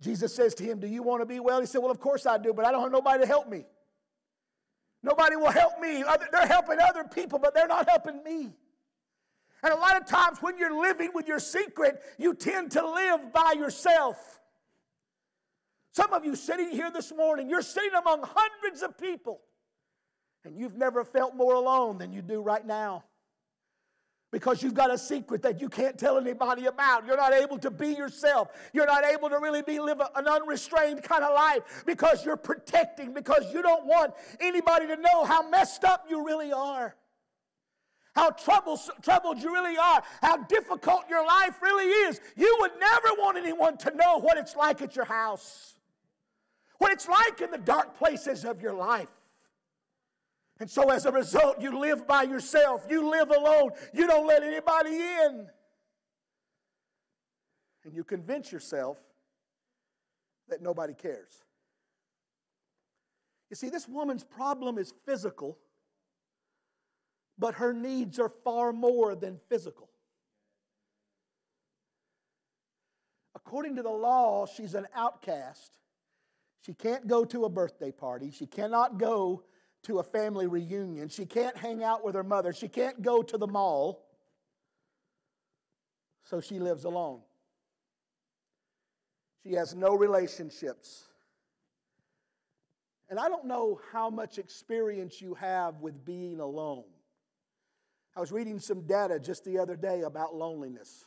Jesus 0.00 0.32
says 0.32 0.54
to 0.54 0.62
him, 0.62 0.78
Do 0.78 0.86
you 0.86 1.02
want 1.02 1.20
to 1.20 1.26
be 1.26 1.40
well? 1.40 1.58
He 1.58 1.66
said, 1.66 1.80
Well, 1.82 1.90
of 1.90 1.98
course 1.98 2.26
I 2.26 2.38
do, 2.38 2.54
but 2.54 2.64
I 2.64 2.70
don't 2.70 2.82
have 2.82 2.92
nobody 2.92 3.22
to 3.22 3.26
help 3.26 3.48
me. 3.48 3.64
Nobody 5.06 5.36
will 5.36 5.52
help 5.52 5.80
me. 5.80 6.02
They're 6.32 6.48
helping 6.48 6.78
other 6.80 7.04
people, 7.04 7.38
but 7.38 7.54
they're 7.54 7.68
not 7.68 7.88
helping 7.88 8.24
me. 8.24 8.52
And 9.62 9.72
a 9.72 9.76
lot 9.76 9.96
of 9.96 10.04
times 10.04 10.38
when 10.40 10.58
you're 10.58 10.76
living 10.76 11.12
with 11.14 11.28
your 11.28 11.38
secret, 11.38 12.02
you 12.18 12.34
tend 12.34 12.72
to 12.72 12.84
live 12.84 13.32
by 13.32 13.54
yourself. 13.56 14.40
Some 15.92 16.12
of 16.12 16.24
you 16.24 16.34
sitting 16.34 16.70
here 16.72 16.90
this 16.90 17.12
morning, 17.14 17.48
you're 17.48 17.62
sitting 17.62 17.94
among 17.94 18.24
hundreds 18.24 18.82
of 18.82 18.98
people. 18.98 19.42
And 20.44 20.58
you've 20.58 20.76
never 20.76 21.04
felt 21.04 21.36
more 21.36 21.54
alone 21.54 21.98
than 21.98 22.12
you 22.12 22.20
do 22.20 22.40
right 22.40 22.66
now. 22.66 23.04
Because 24.36 24.62
you've 24.62 24.74
got 24.74 24.92
a 24.92 24.98
secret 24.98 25.40
that 25.40 25.62
you 25.62 25.70
can't 25.70 25.96
tell 25.96 26.18
anybody 26.18 26.66
about. 26.66 27.06
You're 27.06 27.16
not 27.16 27.32
able 27.32 27.56
to 27.60 27.70
be 27.70 27.88
yourself. 27.88 28.50
You're 28.74 28.84
not 28.84 29.02
able 29.02 29.30
to 29.30 29.38
really 29.38 29.62
be 29.62 29.78
live 29.78 29.98
an 30.14 30.28
unrestrained 30.28 31.02
kind 31.02 31.24
of 31.24 31.34
life 31.34 31.84
because 31.86 32.22
you're 32.22 32.36
protecting, 32.36 33.14
because 33.14 33.50
you 33.54 33.62
don't 33.62 33.86
want 33.86 34.12
anybody 34.38 34.88
to 34.88 34.96
know 34.96 35.24
how 35.24 35.48
messed 35.48 35.84
up 35.84 36.04
you 36.10 36.22
really 36.26 36.52
are. 36.52 36.94
How 38.14 38.28
troubled, 38.28 38.78
troubled 39.00 39.42
you 39.42 39.50
really 39.54 39.78
are, 39.78 40.02
how 40.20 40.36
difficult 40.36 41.04
your 41.08 41.26
life 41.26 41.62
really 41.62 41.86
is. 41.86 42.20
You 42.36 42.58
would 42.60 42.72
never 42.78 43.08
want 43.16 43.38
anyone 43.38 43.78
to 43.78 43.96
know 43.96 44.18
what 44.18 44.36
it's 44.36 44.54
like 44.54 44.82
at 44.82 44.94
your 44.94 45.06
house, 45.06 45.76
what 46.76 46.92
it's 46.92 47.08
like 47.08 47.40
in 47.40 47.50
the 47.52 47.56
dark 47.56 47.96
places 47.96 48.44
of 48.44 48.60
your 48.60 48.74
life. 48.74 49.08
And 50.58 50.70
so, 50.70 50.90
as 50.90 51.04
a 51.04 51.12
result, 51.12 51.60
you 51.60 51.78
live 51.78 52.06
by 52.06 52.22
yourself. 52.22 52.86
You 52.88 53.10
live 53.10 53.30
alone. 53.30 53.70
You 53.92 54.06
don't 54.06 54.26
let 54.26 54.42
anybody 54.42 54.96
in. 54.96 55.46
And 57.84 57.94
you 57.94 58.04
convince 58.04 58.50
yourself 58.50 58.96
that 60.48 60.62
nobody 60.62 60.94
cares. 60.94 61.44
You 63.50 63.56
see, 63.56 63.68
this 63.68 63.86
woman's 63.86 64.24
problem 64.24 64.78
is 64.78 64.92
physical, 65.04 65.58
but 67.38 67.54
her 67.54 67.72
needs 67.72 68.18
are 68.18 68.32
far 68.42 68.72
more 68.72 69.14
than 69.14 69.38
physical. 69.48 69.88
According 73.34 73.76
to 73.76 73.82
the 73.82 73.90
law, 73.90 74.46
she's 74.46 74.74
an 74.74 74.88
outcast. 74.94 75.78
She 76.62 76.74
can't 76.74 77.06
go 77.06 77.24
to 77.26 77.44
a 77.44 77.48
birthday 77.48 77.92
party. 77.92 78.32
She 78.32 78.46
cannot 78.46 78.98
go 78.98 79.44
to 79.86 80.00
a 80.00 80.02
family 80.02 80.46
reunion. 80.46 81.08
She 81.08 81.26
can't 81.26 81.56
hang 81.56 81.82
out 81.82 82.04
with 82.04 82.14
her 82.14 82.24
mother. 82.24 82.52
She 82.52 82.68
can't 82.68 83.00
go 83.02 83.22
to 83.22 83.38
the 83.38 83.46
mall. 83.46 84.04
So 86.24 86.40
she 86.40 86.58
lives 86.58 86.84
alone. 86.84 87.20
She 89.44 89.52
has 89.54 89.76
no 89.76 89.94
relationships. 89.94 91.04
And 93.08 93.20
I 93.20 93.28
don't 93.28 93.46
know 93.46 93.80
how 93.92 94.10
much 94.10 94.38
experience 94.38 95.22
you 95.22 95.34
have 95.34 95.80
with 95.80 96.04
being 96.04 96.40
alone. 96.40 96.84
I 98.16 98.20
was 98.20 98.32
reading 98.32 98.58
some 98.58 98.80
data 98.82 99.20
just 99.20 99.44
the 99.44 99.58
other 99.58 99.76
day 99.76 100.00
about 100.00 100.34
loneliness. 100.34 101.04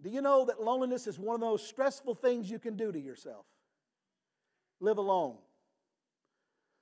Do 0.00 0.10
you 0.10 0.20
know 0.20 0.44
that 0.44 0.62
loneliness 0.62 1.08
is 1.08 1.18
one 1.18 1.34
of 1.34 1.40
those 1.40 1.66
stressful 1.66 2.14
things 2.14 2.48
you 2.48 2.60
can 2.60 2.76
do 2.76 2.92
to 2.92 3.00
yourself? 3.00 3.46
Live 4.78 4.98
alone. 4.98 5.38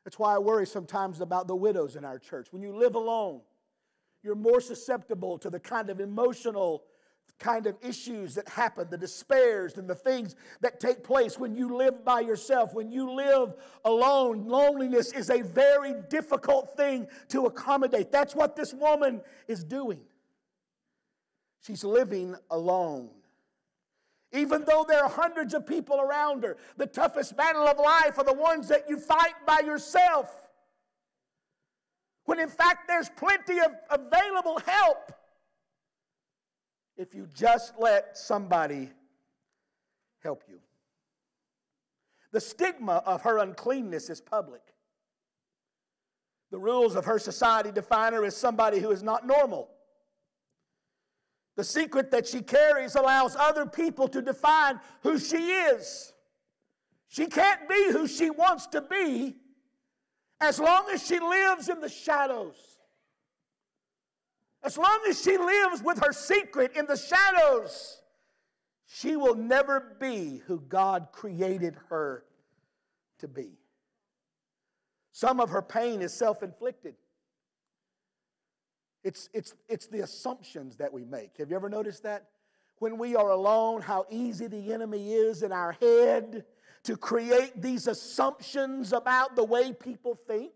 That's 0.05 0.19
why 0.19 0.35
I 0.35 0.39
worry 0.39 0.67
sometimes 0.67 1.21
about 1.21 1.49
the 1.49 1.57
widows 1.57 1.97
in 1.97 2.05
our 2.05 2.19
church. 2.19 2.49
When 2.51 2.63
you 2.63 2.77
live 2.77 2.95
alone, 2.95 3.41
you're 4.23 4.35
more 4.35 4.61
susceptible 4.61 5.39
to 5.39 5.51
the 5.51 5.61
kind 5.61 5.91
of 5.91 6.01
emotional 6.01 6.85
kind 7.39 7.67
of 7.67 7.77
issues 7.83 8.35
that 8.35 8.49
happen, 8.49 8.87
the 8.91 8.99
despairs 8.99 9.77
and 9.77 9.89
the 9.89 9.95
things 9.95 10.37
that 10.61 10.79
take 10.79 11.03
place 11.03 11.39
when 11.39 11.57
you 11.57 11.77
live 11.77 12.05
by 12.05 12.21
yourself. 12.21 12.75
When 12.75 12.91
you 12.91 13.13
live 13.13 13.55
alone, 13.85 14.47
loneliness 14.47 15.13
is 15.13 15.31
a 15.31 15.43
very 15.43 15.95
difficult 16.09 16.77
thing 16.77 17.09
to 17.29 17.47
accommodate. 17.47 18.13
That's 18.13 18.35
what 18.35 18.57
this 18.57 18.73
woman 18.73 19.21
is 19.49 19.65
doing. 19.65 20.01
She's 21.61 21.83
living 21.83 22.37
alone 22.51 23.11
even 24.35 24.65
though 24.65 24.85
there 24.87 25.03
are 25.03 25.09
hundreds 25.09 25.55
of 25.55 25.67
people 25.67 26.01
around 26.01 26.43
her. 26.43 26.57
The 26.77 26.87
toughest 26.87 27.37
battle 27.37 27.67
of 27.67 27.79
life 27.79 28.19
are 28.19 28.25
the 28.25 28.35
ones 28.35 28.69
that 28.69 28.89
you 28.89 28.99
fight 28.99 29.35
by 29.47 29.61
yourself. 29.61 30.43
When 32.25 32.41
in 32.41 32.49
fact 32.49 32.89
there's 32.89 33.09
plenty 33.11 33.61
of 33.61 33.73
available 33.91 34.59
help 34.67 35.13
if 36.97 37.15
you 37.15 37.29
just 37.33 37.75
let 37.79 38.17
somebody 38.17 38.91
help 40.23 40.43
you. 40.49 40.59
The 42.33 42.41
stigma 42.41 43.03
of 43.07 43.23
her 43.23 43.39
uncleanness 43.39 44.11
is 44.11 44.21
public. 44.21 44.63
The 46.51 46.59
rules 46.59 46.97
of 46.97 47.05
her 47.05 47.19
society 47.19 47.71
define 47.71 48.13
her 48.13 48.25
as 48.25 48.37
somebody 48.37 48.81
who 48.81 48.91
is 48.91 49.03
not 49.03 49.27
normal. 49.27 49.69
The 51.57 51.65
secret 51.65 52.11
that 52.11 52.27
she 52.27 52.43
carries 52.43 52.97
allows 52.97 53.37
other 53.37 53.65
people 53.67 54.09
to 54.09 54.21
define 54.21 54.81
who 55.03 55.19
she 55.19 55.37
is. 55.37 56.13
She 57.09 57.27
can't 57.27 57.69
be 57.69 57.93
who 57.93 58.09
she 58.09 58.31
wants 58.31 58.67
to 58.69 58.81
be 58.81 59.37
as 60.41 60.59
long 60.59 60.87
as 60.93 61.07
she 61.07 61.21
lives 61.21 61.69
in 61.69 61.81
the 61.81 61.89
shadows. 61.89 62.57
As 64.65 64.77
long 64.77 65.01
as 65.09 65.23
she 65.23 65.37
lives 65.37 65.83
with 65.83 66.03
her 66.03 66.13
secret 66.13 66.73
in 66.75 66.87
the 66.87 66.97
shadows, 66.97 68.01
she 68.87 69.15
will 69.15 69.35
never 69.35 69.97
be 70.01 70.41
who 70.47 70.61
God 70.61 71.09
created 71.13 71.77
her 71.89 72.25
to 73.19 73.29
be. 73.29 73.53
Some 75.13 75.39
of 75.39 75.51
her 75.51 75.63
pain 75.63 76.03
is 76.03 76.13
self 76.13 76.43
inflicted. 76.43 76.95
It's, 79.05 79.29
it's, 79.35 79.55
it's 79.69 79.87
the 79.87 80.01
assumptions 80.01 80.77
that 80.79 80.93
we 80.93 81.05
make. 81.05 81.37
Have 81.39 81.51
you 81.51 81.57
ever 81.57 81.69
noticed 81.69 82.03
that? 82.05 82.29
When 82.79 82.99
we 82.99 83.15
are 83.15 83.31
alone, 83.31 83.83
how 83.83 84.07
easy 84.11 84.47
the 84.47 84.73
enemy 84.73 85.13
is 85.13 85.43
in 85.43 85.53
our 85.53 85.73
head 85.73 86.45
to 86.85 86.97
create 86.97 87.61
these 87.61 87.87
assumptions 87.87 88.93
about 88.93 89.37
the 89.37 89.45
way 89.45 89.73
people 89.73 90.19
think. 90.27 90.53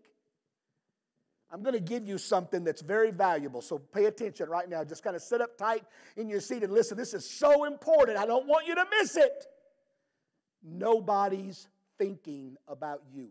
I'm 1.51 1.63
going 1.63 1.73
to 1.73 1.79
give 1.79 2.07
you 2.07 2.17
something 2.17 2.63
that's 2.63 2.81
very 2.81 3.09
valuable, 3.09 3.61
so 3.61 3.79
pay 3.79 4.05
attention 4.05 4.49
right 4.49 4.69
now. 4.69 4.83
Just 4.83 5.03
kind 5.03 5.15
of 5.15 5.21
sit 5.21 5.41
up 5.41 5.57
tight 5.57 5.83
in 6.15 6.29
your 6.29 6.39
seat 6.39 6.63
and 6.63 6.71
listen. 6.71 6.97
This 6.97 7.13
is 7.13 7.27
so 7.27 7.65
important. 7.65 8.17
I 8.17 8.27
don't 8.27 8.47
want 8.47 8.67
you 8.67 8.75
to 8.75 8.85
miss 8.99 9.15
it. 9.15 9.45
Nobody's 10.63 11.67
thinking 11.97 12.55
about 12.67 13.01
you. 13.11 13.29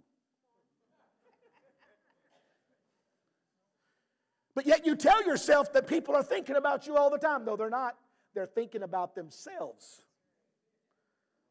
But 4.59 4.67
yet 4.67 4.85
you 4.85 4.97
tell 4.97 5.25
yourself 5.25 5.73
that 5.75 5.87
people 5.87 6.17
are 6.17 6.23
thinking 6.25 6.57
about 6.57 6.89
you 6.89 6.97
all 6.97 7.11
the 7.11 7.19
time. 7.19 7.45
No, 7.45 7.55
they're 7.55 7.71
not. 7.71 7.95
They're 8.35 8.45
thinking 8.45 8.83
about 8.83 9.15
themselves. 9.15 10.03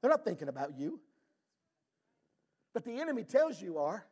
They're 0.02 0.12
not 0.12 0.26
thinking 0.26 0.50
about 0.50 0.78
you. 0.78 1.00
But 2.74 2.84
the 2.84 3.00
enemy 3.00 3.24
tells 3.24 3.62
you 3.62 3.78
are. 3.78 4.06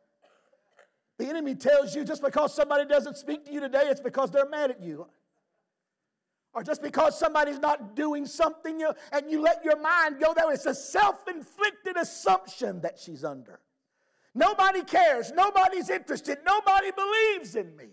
The 1.18 1.26
enemy 1.26 1.54
tells 1.56 1.94
you 1.94 2.06
just 2.06 2.22
because 2.22 2.54
somebody 2.54 2.86
doesn't 2.86 3.18
speak 3.18 3.44
to 3.44 3.52
you 3.52 3.60
today, 3.60 3.82
it's 3.84 4.00
because 4.00 4.30
they're 4.30 4.48
mad 4.48 4.70
at 4.70 4.82
you. 4.82 5.06
or 6.54 6.62
just 6.62 6.80
because 6.80 7.18
somebody's 7.18 7.58
not 7.58 7.96
doing 7.96 8.24
something 8.24 8.82
and 9.12 9.30
you 9.30 9.42
let 9.42 9.62
your 9.62 9.78
mind 9.78 10.20
go 10.20 10.32
there. 10.32 10.50
It's 10.54 10.64
a 10.64 10.74
self 10.74 11.28
inflicted 11.28 11.98
assumption 11.98 12.80
that 12.80 12.98
she's 12.98 13.24
under. 13.24 13.60
Nobody 14.34 14.82
cares. 14.84 15.32
Nobody's 15.32 15.90
interested. 15.90 16.38
Nobody 16.46 16.92
believes 16.92 17.56
in 17.56 17.76
me. 17.76 17.88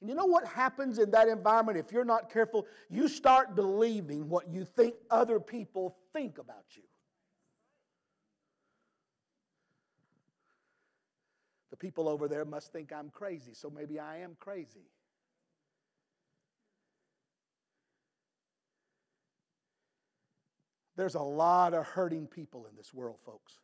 And 0.00 0.08
you 0.08 0.14
know 0.14 0.24
what 0.24 0.46
happens 0.46 0.98
in 0.98 1.10
that 1.10 1.28
environment 1.28 1.76
if 1.76 1.92
you're 1.92 2.04
not 2.04 2.32
careful? 2.32 2.66
You 2.88 3.06
start 3.06 3.54
believing 3.54 4.28
what 4.28 4.48
you 4.48 4.64
think 4.64 4.94
other 5.10 5.38
people 5.38 5.96
think 6.12 6.38
about 6.38 6.64
you. 6.74 6.82
The 11.70 11.76
people 11.76 12.08
over 12.08 12.28
there 12.28 12.44
must 12.44 12.72
think 12.72 12.92
I'm 12.92 13.10
crazy, 13.10 13.52
so 13.52 13.70
maybe 13.70 14.00
I 14.00 14.18
am 14.18 14.36
crazy. 14.40 14.88
There's 20.96 21.14
a 21.14 21.22
lot 21.22 21.72
of 21.72 21.86
hurting 21.86 22.26
people 22.26 22.66
in 22.70 22.76
this 22.76 22.92
world, 22.92 23.18
folks. 23.24 23.58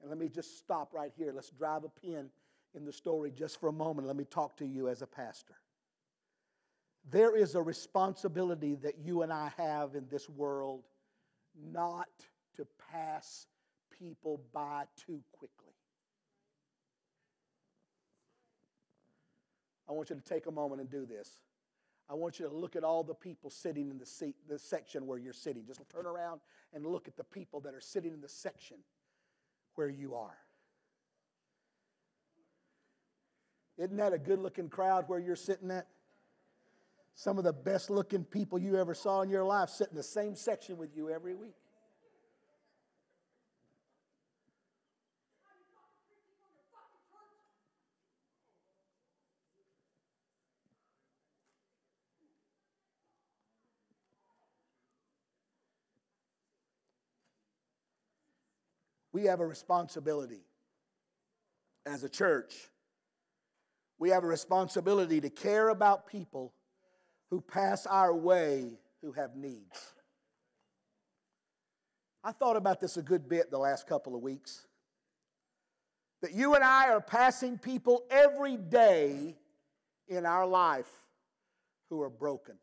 And 0.00 0.10
let 0.10 0.18
me 0.18 0.28
just 0.28 0.58
stop 0.58 0.92
right 0.92 1.12
here. 1.16 1.32
Let's 1.34 1.50
drive 1.50 1.84
a 1.84 1.88
pin 1.88 2.30
in 2.74 2.84
the 2.84 2.92
story 2.92 3.30
just 3.30 3.60
for 3.60 3.68
a 3.68 3.72
moment. 3.72 4.06
Let 4.06 4.16
me 4.16 4.24
talk 4.24 4.56
to 4.58 4.66
you 4.66 4.88
as 4.88 5.02
a 5.02 5.06
pastor. 5.06 5.54
There 7.10 7.36
is 7.36 7.54
a 7.54 7.62
responsibility 7.62 8.76
that 8.76 8.98
you 8.98 9.22
and 9.22 9.32
I 9.32 9.50
have 9.56 9.94
in 9.94 10.06
this 10.10 10.28
world 10.28 10.84
not 11.72 12.08
to 12.56 12.66
pass 12.92 13.46
people 13.98 14.40
by 14.52 14.84
too 14.96 15.20
quickly. 15.32 15.74
I 19.88 19.92
want 19.92 20.10
you 20.10 20.16
to 20.16 20.22
take 20.22 20.46
a 20.46 20.52
moment 20.52 20.80
and 20.80 20.90
do 20.90 21.04
this. 21.04 21.40
I 22.08 22.14
want 22.14 22.38
you 22.38 22.48
to 22.48 22.54
look 22.54 22.76
at 22.76 22.84
all 22.84 23.02
the 23.02 23.14
people 23.14 23.50
sitting 23.50 23.90
in 23.90 23.98
the 23.98 24.06
seat, 24.06 24.36
the 24.48 24.58
section 24.58 25.06
where 25.06 25.18
you're 25.18 25.32
sitting. 25.32 25.64
Just 25.66 25.80
turn 25.88 26.06
around 26.06 26.40
and 26.72 26.86
look 26.86 27.08
at 27.08 27.16
the 27.16 27.24
people 27.24 27.60
that 27.60 27.74
are 27.74 27.80
sitting 27.80 28.12
in 28.12 28.20
the 28.20 28.28
section 28.28 28.78
where 29.74 29.88
you 29.88 30.14
are. 30.14 30.36
Isn't 33.80 33.96
that 33.96 34.12
a 34.12 34.18
good 34.18 34.38
looking 34.38 34.68
crowd 34.68 35.06
where 35.08 35.18
you're 35.18 35.34
sitting 35.34 35.70
at? 35.70 35.86
Some 37.14 37.38
of 37.38 37.44
the 37.44 37.52
best 37.52 37.88
looking 37.88 38.24
people 38.24 38.58
you 38.58 38.76
ever 38.76 38.92
saw 38.92 39.22
in 39.22 39.30
your 39.30 39.42
life 39.42 39.70
sit 39.70 39.88
in 39.88 39.96
the 39.96 40.02
same 40.02 40.36
section 40.36 40.76
with 40.76 40.94
you 40.94 41.08
every 41.08 41.34
week. 41.34 41.54
We 59.12 59.24
have 59.24 59.40
a 59.40 59.46
responsibility 59.46 60.42
as 61.86 62.04
a 62.04 62.08
church 62.10 62.68
we 64.00 64.08
have 64.08 64.24
a 64.24 64.26
responsibility 64.26 65.20
to 65.20 65.28
care 65.28 65.68
about 65.68 66.08
people 66.08 66.54
who 67.28 67.40
pass 67.40 67.86
our 67.86 68.16
way 68.16 68.72
who 69.02 69.12
have 69.12 69.36
needs. 69.36 69.92
I 72.24 72.32
thought 72.32 72.56
about 72.56 72.80
this 72.80 72.96
a 72.96 73.02
good 73.02 73.28
bit 73.28 73.50
the 73.50 73.58
last 73.58 73.86
couple 73.86 74.16
of 74.16 74.22
weeks. 74.22 74.66
That 76.22 76.32
you 76.32 76.54
and 76.54 76.64
I 76.64 76.88
are 76.88 77.00
passing 77.00 77.58
people 77.58 78.04
every 78.10 78.56
day 78.56 79.36
in 80.08 80.26
our 80.26 80.46
life 80.46 80.90
who 81.90 82.00
are 82.02 82.10
broken. 82.10 82.56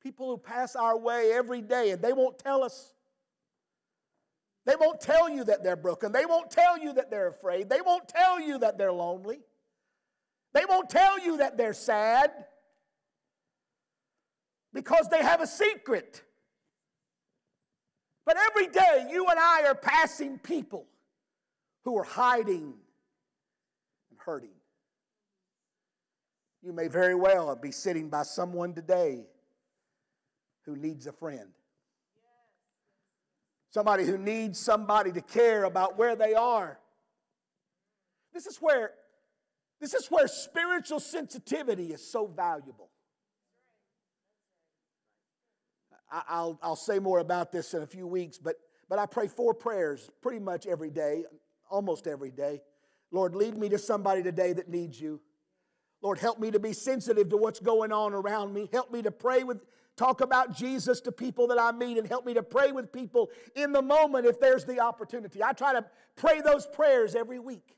People 0.00 0.28
who 0.30 0.38
pass 0.38 0.74
our 0.76 0.98
way 0.98 1.32
every 1.32 1.60
day 1.60 1.90
and 1.90 2.00
they 2.00 2.12
won't 2.12 2.38
tell 2.38 2.62
us. 2.62 2.92
They 4.64 4.76
won't 4.76 5.00
tell 5.00 5.28
you 5.28 5.44
that 5.44 5.64
they're 5.64 5.76
broken. 5.76 6.12
They 6.12 6.26
won't 6.26 6.50
tell 6.50 6.78
you 6.78 6.92
that 6.94 7.10
they're 7.10 7.28
afraid. 7.28 7.68
They 7.68 7.80
won't 7.80 8.08
tell 8.08 8.40
you 8.40 8.58
that 8.58 8.78
they're 8.78 8.92
lonely. 8.92 9.40
They 10.54 10.64
won't 10.68 10.88
tell 10.88 11.18
you 11.18 11.38
that 11.38 11.56
they're 11.56 11.74
sad 11.74 12.30
because 14.72 15.08
they 15.08 15.22
have 15.22 15.40
a 15.40 15.46
secret. 15.46 16.22
But 18.24 18.36
every 18.36 18.68
day, 18.68 19.08
you 19.10 19.26
and 19.26 19.38
I 19.38 19.64
are 19.66 19.74
passing 19.74 20.38
people 20.38 20.86
who 21.84 21.98
are 21.98 22.04
hiding 22.04 22.74
and 24.10 24.18
hurting. 24.18 24.54
You 26.62 26.72
may 26.72 26.86
very 26.86 27.16
well 27.16 27.56
be 27.56 27.72
sitting 27.72 28.08
by 28.08 28.22
someone 28.22 28.72
today 28.74 29.26
who 30.64 30.76
needs 30.76 31.08
a 31.08 31.12
friend. 31.12 31.48
Somebody 33.72 34.04
who 34.04 34.18
needs 34.18 34.60
somebody 34.60 35.12
to 35.12 35.20
care 35.20 35.64
about 35.64 35.98
where 35.98 36.14
they 36.14 36.34
are. 36.34 36.78
This 38.32 38.46
is 38.46 38.58
where 38.58 38.92
this 39.80 39.94
is 39.94 40.06
where 40.06 40.28
spiritual 40.28 41.00
sensitivity 41.00 41.86
is 41.86 42.08
so 42.08 42.28
valuable. 42.28 42.90
I'll, 46.12 46.56
I'll 46.62 46.76
say 46.76 47.00
more 47.00 47.18
about 47.18 47.50
this 47.50 47.74
in 47.74 47.82
a 47.82 47.86
few 47.86 48.06
weeks, 48.06 48.38
but, 48.38 48.56
but 48.88 49.00
I 49.00 49.06
pray 49.06 49.26
four 49.26 49.54
prayers 49.54 50.08
pretty 50.20 50.38
much 50.38 50.68
every 50.68 50.90
day, 50.90 51.24
almost 51.68 52.06
every 52.06 52.30
day. 52.30 52.60
Lord, 53.10 53.34
lead 53.34 53.56
me 53.56 53.70
to 53.70 53.78
somebody 53.78 54.22
today 54.22 54.52
that 54.52 54.68
needs 54.68 55.00
you. 55.00 55.20
Lord, 56.00 56.18
help 56.18 56.38
me 56.38 56.52
to 56.52 56.60
be 56.60 56.72
sensitive 56.72 57.30
to 57.30 57.36
what's 57.36 57.58
going 57.58 57.90
on 57.90 58.12
around 58.12 58.52
me. 58.52 58.68
Help 58.72 58.92
me 58.92 59.02
to 59.02 59.10
pray 59.10 59.42
with 59.42 59.62
talk 59.96 60.20
about 60.20 60.54
Jesus 60.56 61.00
to 61.02 61.12
people 61.12 61.46
that 61.48 61.58
I 61.58 61.72
meet 61.72 61.98
and 61.98 62.06
help 62.06 62.24
me 62.24 62.34
to 62.34 62.42
pray 62.42 62.72
with 62.72 62.92
people 62.92 63.30
in 63.54 63.72
the 63.72 63.82
moment 63.82 64.26
if 64.26 64.40
there's 64.40 64.64
the 64.64 64.80
opportunity. 64.80 65.42
I 65.42 65.52
try 65.52 65.72
to 65.74 65.84
pray 66.16 66.40
those 66.40 66.66
prayers 66.66 67.14
every 67.14 67.38
week. 67.38 67.76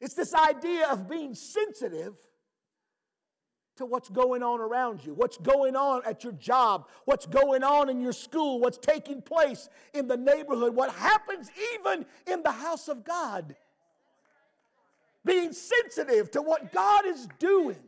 It's 0.00 0.14
this 0.14 0.34
idea 0.34 0.88
of 0.88 1.08
being 1.08 1.34
sensitive 1.34 2.14
to 3.76 3.86
what's 3.86 4.08
going 4.08 4.42
on 4.42 4.60
around 4.60 5.04
you, 5.04 5.14
what's 5.14 5.38
going 5.38 5.76
on 5.76 6.02
at 6.04 6.24
your 6.24 6.32
job, 6.34 6.88
what's 7.04 7.26
going 7.26 7.62
on 7.62 7.88
in 7.88 8.00
your 8.00 8.12
school, 8.12 8.60
what's 8.60 8.78
taking 8.78 9.22
place 9.22 9.68
in 9.94 10.08
the 10.08 10.16
neighborhood, 10.16 10.74
what 10.74 10.92
happens 10.94 11.50
even 11.74 12.04
in 12.26 12.42
the 12.42 12.50
house 12.50 12.88
of 12.88 13.04
God. 13.04 13.54
Being 15.24 15.52
sensitive 15.52 16.30
to 16.32 16.42
what 16.42 16.72
God 16.72 17.06
is 17.06 17.28
doing. 17.38 17.78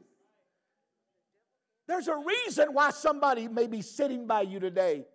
There's 1.91 2.07
a 2.07 2.17
reason 2.17 2.69
why 2.73 2.91
somebody 2.91 3.49
may 3.49 3.67
be 3.67 3.83
sitting 3.83 4.25
by 4.25 4.43
you 4.43 4.61
today. 4.61 5.07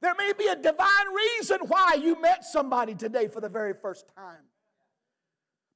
There 0.00 0.14
may 0.14 0.32
be 0.32 0.46
a 0.46 0.54
divine 0.54 1.08
reason 1.12 1.58
why 1.66 1.96
you 2.00 2.22
met 2.22 2.44
somebody 2.44 2.94
today 2.94 3.26
for 3.26 3.40
the 3.40 3.48
very 3.48 3.74
first 3.74 4.06
time. 4.14 4.44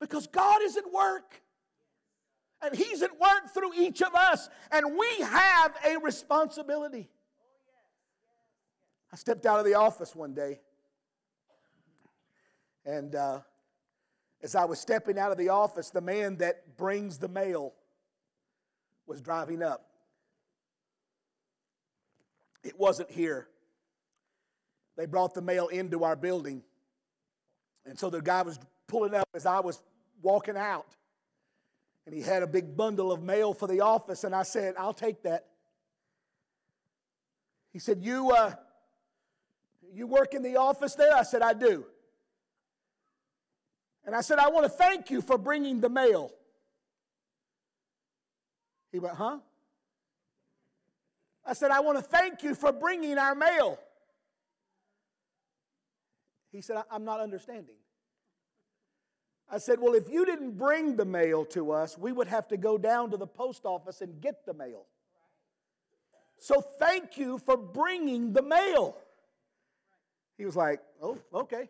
Because 0.00 0.28
God 0.28 0.62
is 0.62 0.76
at 0.76 0.88
work. 0.92 1.42
And 2.62 2.76
He's 2.76 3.02
at 3.02 3.18
work 3.18 3.52
through 3.52 3.74
each 3.74 4.00
of 4.00 4.14
us. 4.14 4.48
And 4.70 4.96
we 4.96 5.24
have 5.24 5.74
a 5.84 5.98
responsibility. 5.98 7.10
I 9.12 9.16
stepped 9.16 9.44
out 9.44 9.58
of 9.58 9.64
the 9.64 9.74
office 9.74 10.14
one 10.14 10.34
day. 10.34 10.60
And 12.84 13.12
uh, 13.16 13.40
as 14.40 14.54
I 14.54 14.66
was 14.66 14.78
stepping 14.78 15.18
out 15.18 15.32
of 15.32 15.36
the 15.36 15.48
office, 15.48 15.90
the 15.90 16.00
man 16.00 16.36
that 16.36 16.76
brings 16.76 17.18
the 17.18 17.26
mail 17.26 17.74
was 19.08 19.20
driving 19.20 19.64
up. 19.64 19.85
It 22.66 22.76
wasn't 22.80 23.12
here. 23.12 23.46
They 24.96 25.06
brought 25.06 25.34
the 25.34 25.40
mail 25.40 25.68
into 25.68 26.02
our 26.02 26.16
building. 26.16 26.64
And 27.84 27.96
so 27.96 28.10
the 28.10 28.20
guy 28.20 28.42
was 28.42 28.58
pulling 28.88 29.14
up 29.14 29.28
as 29.34 29.46
I 29.46 29.60
was 29.60 29.80
walking 30.20 30.56
out. 30.56 30.88
And 32.06 32.14
he 32.14 32.22
had 32.22 32.42
a 32.42 32.46
big 32.46 32.76
bundle 32.76 33.12
of 33.12 33.22
mail 33.22 33.54
for 33.54 33.68
the 33.68 33.82
office. 33.82 34.24
And 34.24 34.34
I 34.34 34.42
said, 34.42 34.74
I'll 34.76 34.92
take 34.92 35.22
that. 35.22 35.46
He 37.72 37.78
said, 37.78 38.02
You, 38.02 38.32
uh, 38.32 38.54
you 39.94 40.08
work 40.08 40.34
in 40.34 40.42
the 40.42 40.56
office 40.56 40.96
there? 40.96 41.14
I 41.14 41.22
said, 41.22 41.42
I 41.42 41.52
do. 41.52 41.86
And 44.04 44.16
I 44.16 44.22
said, 44.22 44.40
I 44.40 44.48
want 44.48 44.64
to 44.64 44.70
thank 44.70 45.08
you 45.08 45.20
for 45.20 45.38
bringing 45.38 45.80
the 45.80 45.88
mail. 45.88 46.32
He 48.90 48.98
went, 48.98 49.14
Huh? 49.14 49.38
I 51.46 51.52
said, 51.52 51.70
I 51.70 51.80
want 51.80 51.96
to 51.98 52.02
thank 52.02 52.42
you 52.42 52.54
for 52.54 52.72
bringing 52.72 53.18
our 53.18 53.34
mail. 53.34 53.78
He 56.50 56.60
said, 56.60 56.82
I'm 56.90 57.04
not 57.04 57.20
understanding. 57.20 57.76
I 59.48 59.58
said, 59.58 59.78
Well, 59.80 59.94
if 59.94 60.08
you 60.08 60.26
didn't 60.26 60.58
bring 60.58 60.96
the 60.96 61.04
mail 61.04 61.44
to 61.46 61.70
us, 61.70 61.96
we 61.96 62.12
would 62.12 62.26
have 62.26 62.48
to 62.48 62.56
go 62.56 62.76
down 62.76 63.10
to 63.10 63.16
the 63.16 63.26
post 63.26 63.64
office 63.64 64.00
and 64.00 64.20
get 64.20 64.44
the 64.44 64.54
mail. 64.54 64.86
So 66.38 66.60
thank 66.78 67.16
you 67.16 67.38
for 67.38 67.56
bringing 67.56 68.32
the 68.32 68.42
mail. 68.42 68.96
He 70.36 70.44
was 70.44 70.56
like, 70.56 70.80
Oh, 71.00 71.18
okay. 71.32 71.68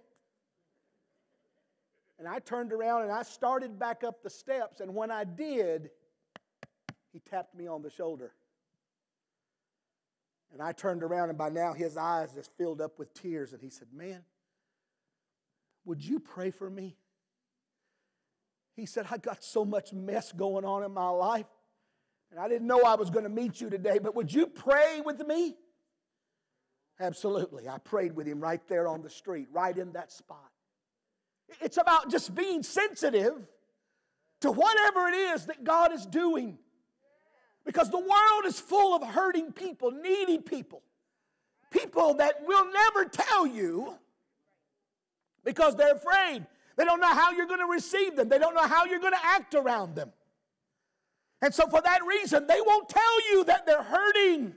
And 2.18 2.26
I 2.26 2.38
turned 2.38 2.72
around 2.72 3.02
and 3.02 3.12
I 3.12 3.22
started 3.24 3.78
back 3.78 4.02
up 4.02 4.22
the 4.22 4.30
steps. 4.30 4.80
And 4.80 4.94
when 4.94 5.10
I 5.10 5.24
did, 5.24 5.90
he 7.12 7.20
tapped 7.20 7.54
me 7.54 7.66
on 7.66 7.82
the 7.82 7.90
shoulder. 7.90 8.32
And 10.56 10.66
I 10.66 10.72
turned 10.72 11.02
around, 11.02 11.28
and 11.28 11.36
by 11.36 11.50
now 11.50 11.74
his 11.74 11.98
eyes 11.98 12.32
just 12.32 12.50
filled 12.56 12.80
up 12.80 12.98
with 12.98 13.12
tears. 13.12 13.52
And 13.52 13.60
he 13.60 13.68
said, 13.68 13.88
Man, 13.92 14.22
would 15.84 16.02
you 16.02 16.18
pray 16.18 16.50
for 16.50 16.70
me? 16.70 16.96
He 18.74 18.86
said, 18.86 19.04
I 19.10 19.18
got 19.18 19.44
so 19.44 19.66
much 19.66 19.92
mess 19.92 20.32
going 20.32 20.64
on 20.64 20.82
in 20.82 20.94
my 20.94 21.10
life, 21.10 21.44
and 22.30 22.40
I 22.40 22.48
didn't 22.48 22.66
know 22.66 22.80
I 22.80 22.94
was 22.94 23.10
going 23.10 23.24
to 23.24 23.30
meet 23.30 23.60
you 23.60 23.68
today, 23.68 23.98
but 24.02 24.16
would 24.16 24.32
you 24.32 24.46
pray 24.46 25.02
with 25.04 25.20
me? 25.26 25.56
Absolutely. 26.98 27.68
I 27.68 27.76
prayed 27.76 28.16
with 28.16 28.26
him 28.26 28.40
right 28.40 28.66
there 28.66 28.88
on 28.88 29.02
the 29.02 29.10
street, 29.10 29.48
right 29.52 29.76
in 29.76 29.92
that 29.92 30.10
spot. 30.10 30.50
It's 31.60 31.76
about 31.76 32.10
just 32.10 32.34
being 32.34 32.62
sensitive 32.62 33.46
to 34.40 34.50
whatever 34.50 35.06
it 35.08 35.16
is 35.34 35.44
that 35.46 35.64
God 35.64 35.92
is 35.92 36.06
doing. 36.06 36.56
Because 37.66 37.90
the 37.90 37.98
world 37.98 38.46
is 38.46 38.58
full 38.58 38.94
of 38.94 39.02
hurting 39.02 39.52
people, 39.52 39.90
needy 39.90 40.38
people, 40.38 40.82
people 41.70 42.14
that 42.14 42.46
will 42.46 42.64
never 42.72 43.04
tell 43.04 43.46
you 43.46 43.98
because 45.44 45.74
they're 45.74 45.94
afraid. 45.96 46.46
They 46.76 46.84
don't 46.84 47.00
know 47.00 47.12
how 47.12 47.32
you're 47.32 47.46
going 47.46 47.60
to 47.60 47.66
receive 47.66 48.16
them, 48.16 48.28
they 48.28 48.38
don't 48.38 48.54
know 48.54 48.66
how 48.66 48.84
you're 48.84 49.00
going 49.00 49.12
to 49.12 49.26
act 49.26 49.54
around 49.54 49.96
them. 49.96 50.12
And 51.42 51.52
so, 51.52 51.66
for 51.68 51.82
that 51.82 52.00
reason, 52.06 52.46
they 52.46 52.60
won't 52.64 52.88
tell 52.88 53.30
you 53.30 53.44
that 53.44 53.66
they're 53.66 53.82
hurting. 53.82 54.54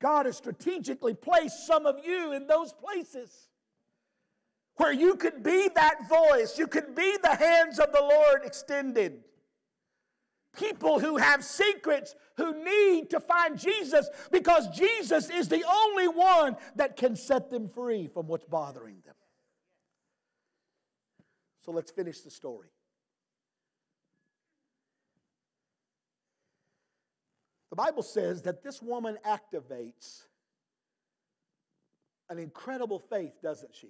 God 0.00 0.26
has 0.26 0.36
strategically 0.36 1.14
placed 1.14 1.66
some 1.66 1.86
of 1.86 2.04
you 2.04 2.32
in 2.32 2.46
those 2.46 2.72
places 2.72 3.48
where 4.76 4.92
you 4.92 5.14
could 5.14 5.42
be 5.42 5.70
that 5.74 6.08
voice, 6.08 6.58
you 6.58 6.66
could 6.66 6.94
be 6.94 7.16
the 7.22 7.34
hands 7.34 7.78
of 7.78 7.92
the 7.92 8.00
Lord 8.00 8.42
extended. 8.44 9.22
People 10.56 11.00
who 11.00 11.16
have 11.16 11.44
secrets, 11.44 12.14
who 12.36 12.64
need 12.64 13.10
to 13.10 13.20
find 13.20 13.58
Jesus 13.58 14.08
because 14.30 14.68
Jesus 14.68 15.30
is 15.30 15.48
the 15.48 15.64
only 15.64 16.08
one 16.08 16.56
that 16.76 16.96
can 16.96 17.16
set 17.16 17.50
them 17.50 17.68
free 17.68 18.06
from 18.06 18.26
what's 18.26 18.44
bothering 18.44 18.98
them. 19.04 19.14
So 21.64 21.72
let's 21.72 21.90
finish 21.90 22.20
the 22.20 22.30
story. 22.30 22.68
The 27.70 27.76
Bible 27.76 28.02
says 28.02 28.42
that 28.42 28.62
this 28.62 28.80
woman 28.80 29.18
activates 29.26 30.22
an 32.30 32.38
incredible 32.38 32.98
faith, 32.98 33.32
doesn't 33.42 33.74
she? 33.74 33.88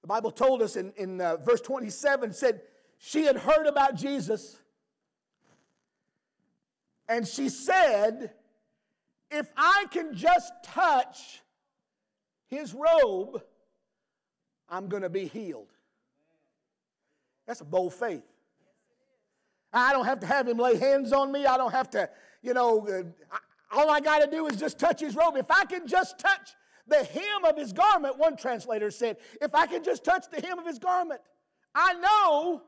The 0.00 0.06
Bible 0.06 0.30
told 0.30 0.62
us 0.62 0.76
in, 0.76 0.92
in 0.96 1.20
uh, 1.20 1.36
verse 1.36 1.60
27 1.60 2.32
said 2.32 2.62
she 2.98 3.24
had 3.24 3.36
heard 3.36 3.66
about 3.66 3.96
Jesus 3.96 4.58
and 7.10 7.26
she 7.26 7.48
said, 7.48 8.30
If 9.30 9.50
I 9.56 9.86
can 9.90 10.14
just 10.14 10.52
touch 10.62 11.42
his 12.46 12.72
robe, 12.72 13.42
I'm 14.68 14.88
going 14.88 15.02
to 15.02 15.10
be 15.10 15.26
healed. 15.26 15.72
That's 17.46 17.60
a 17.60 17.64
bold 17.64 17.94
faith. 17.94 18.22
I 19.72 19.92
don't 19.92 20.04
have 20.04 20.20
to 20.20 20.26
have 20.26 20.46
him 20.46 20.58
lay 20.58 20.76
hands 20.76 21.12
on 21.12 21.32
me. 21.32 21.46
I 21.46 21.56
don't 21.56 21.72
have 21.72 21.90
to, 21.90 22.08
you 22.42 22.54
know, 22.54 22.86
uh, 22.86 23.36
all 23.72 23.90
I 23.90 24.00
got 24.00 24.20
to 24.20 24.30
do 24.30 24.46
is 24.46 24.56
just 24.56 24.78
touch 24.78 25.00
his 25.00 25.16
robe. 25.16 25.36
If 25.36 25.50
I 25.50 25.64
can 25.64 25.88
just 25.88 26.18
touch 26.18 26.50
the 26.86 27.04
hem 27.04 27.44
of 27.44 27.56
his 27.56 27.72
garment, 27.72 28.18
one 28.18 28.36
translator 28.36 28.90
said, 28.90 29.16
if 29.40 29.54
I 29.54 29.66
can 29.66 29.82
just 29.82 30.04
touch 30.04 30.26
the 30.32 30.40
hem 30.40 30.60
of 30.60 30.66
his 30.66 30.78
garment, 30.78 31.20
I 31.74 31.94
know 31.94 32.62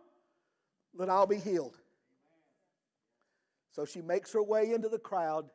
that 0.99 1.09
I'll 1.09 1.27
be 1.27 1.39
healed. 1.39 1.77
So 3.73 3.85
she 3.85 4.03
makes 4.03 4.33
her 4.33 4.43
way 4.43 4.73
into 4.73 4.89
the 4.89 4.99
crowd. 4.99 5.47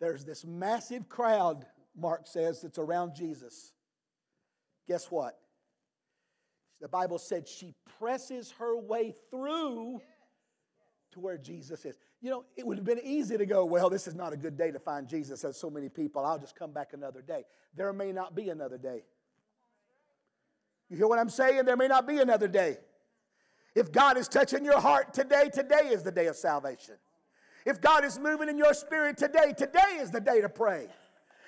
There's 0.00 0.24
this 0.24 0.44
massive 0.44 1.08
crowd, 1.08 1.64
Mark 1.96 2.26
says, 2.26 2.60
that's 2.60 2.78
around 2.78 3.14
Jesus. 3.14 3.72
Guess 4.88 5.10
what? 5.10 5.38
The 6.80 6.88
Bible 6.88 7.18
said 7.18 7.48
she 7.48 7.72
presses 7.98 8.52
her 8.58 8.76
way 8.76 9.14
through 9.30 10.02
to 11.12 11.20
where 11.20 11.38
Jesus 11.38 11.84
is. 11.84 11.96
You 12.20 12.30
know, 12.30 12.44
it 12.56 12.66
would 12.66 12.76
have 12.76 12.84
been 12.84 13.00
easy 13.02 13.38
to 13.38 13.46
go, 13.46 13.64
well, 13.64 13.88
this 13.88 14.08
is 14.08 14.14
not 14.14 14.32
a 14.32 14.36
good 14.36 14.56
day 14.56 14.72
to 14.72 14.78
find 14.80 15.08
Jesus. 15.08 15.42
There's 15.42 15.56
so 15.56 15.70
many 15.70 15.88
people. 15.88 16.24
I'll 16.24 16.38
just 16.38 16.56
come 16.56 16.72
back 16.72 16.92
another 16.92 17.22
day. 17.22 17.44
There 17.76 17.92
may 17.92 18.12
not 18.12 18.34
be 18.34 18.48
another 18.48 18.78
day. 18.78 19.04
You 20.90 20.96
hear 20.96 21.06
what 21.06 21.18
I'm 21.18 21.30
saying? 21.30 21.64
There 21.64 21.76
may 21.76 21.88
not 21.88 22.06
be 22.06 22.18
another 22.18 22.48
day. 22.48 22.78
If 23.74 23.90
God 23.90 24.16
is 24.16 24.28
touching 24.28 24.64
your 24.64 24.80
heart 24.80 25.12
today, 25.12 25.50
today 25.52 25.88
is 25.90 26.02
the 26.02 26.12
day 26.12 26.26
of 26.26 26.36
salvation. 26.36 26.94
If 27.66 27.80
God 27.80 28.04
is 28.04 28.18
moving 28.18 28.48
in 28.48 28.58
your 28.58 28.74
spirit 28.74 29.16
today, 29.16 29.52
today 29.56 29.98
is 29.98 30.10
the 30.10 30.20
day 30.20 30.40
to 30.40 30.48
pray. 30.48 30.88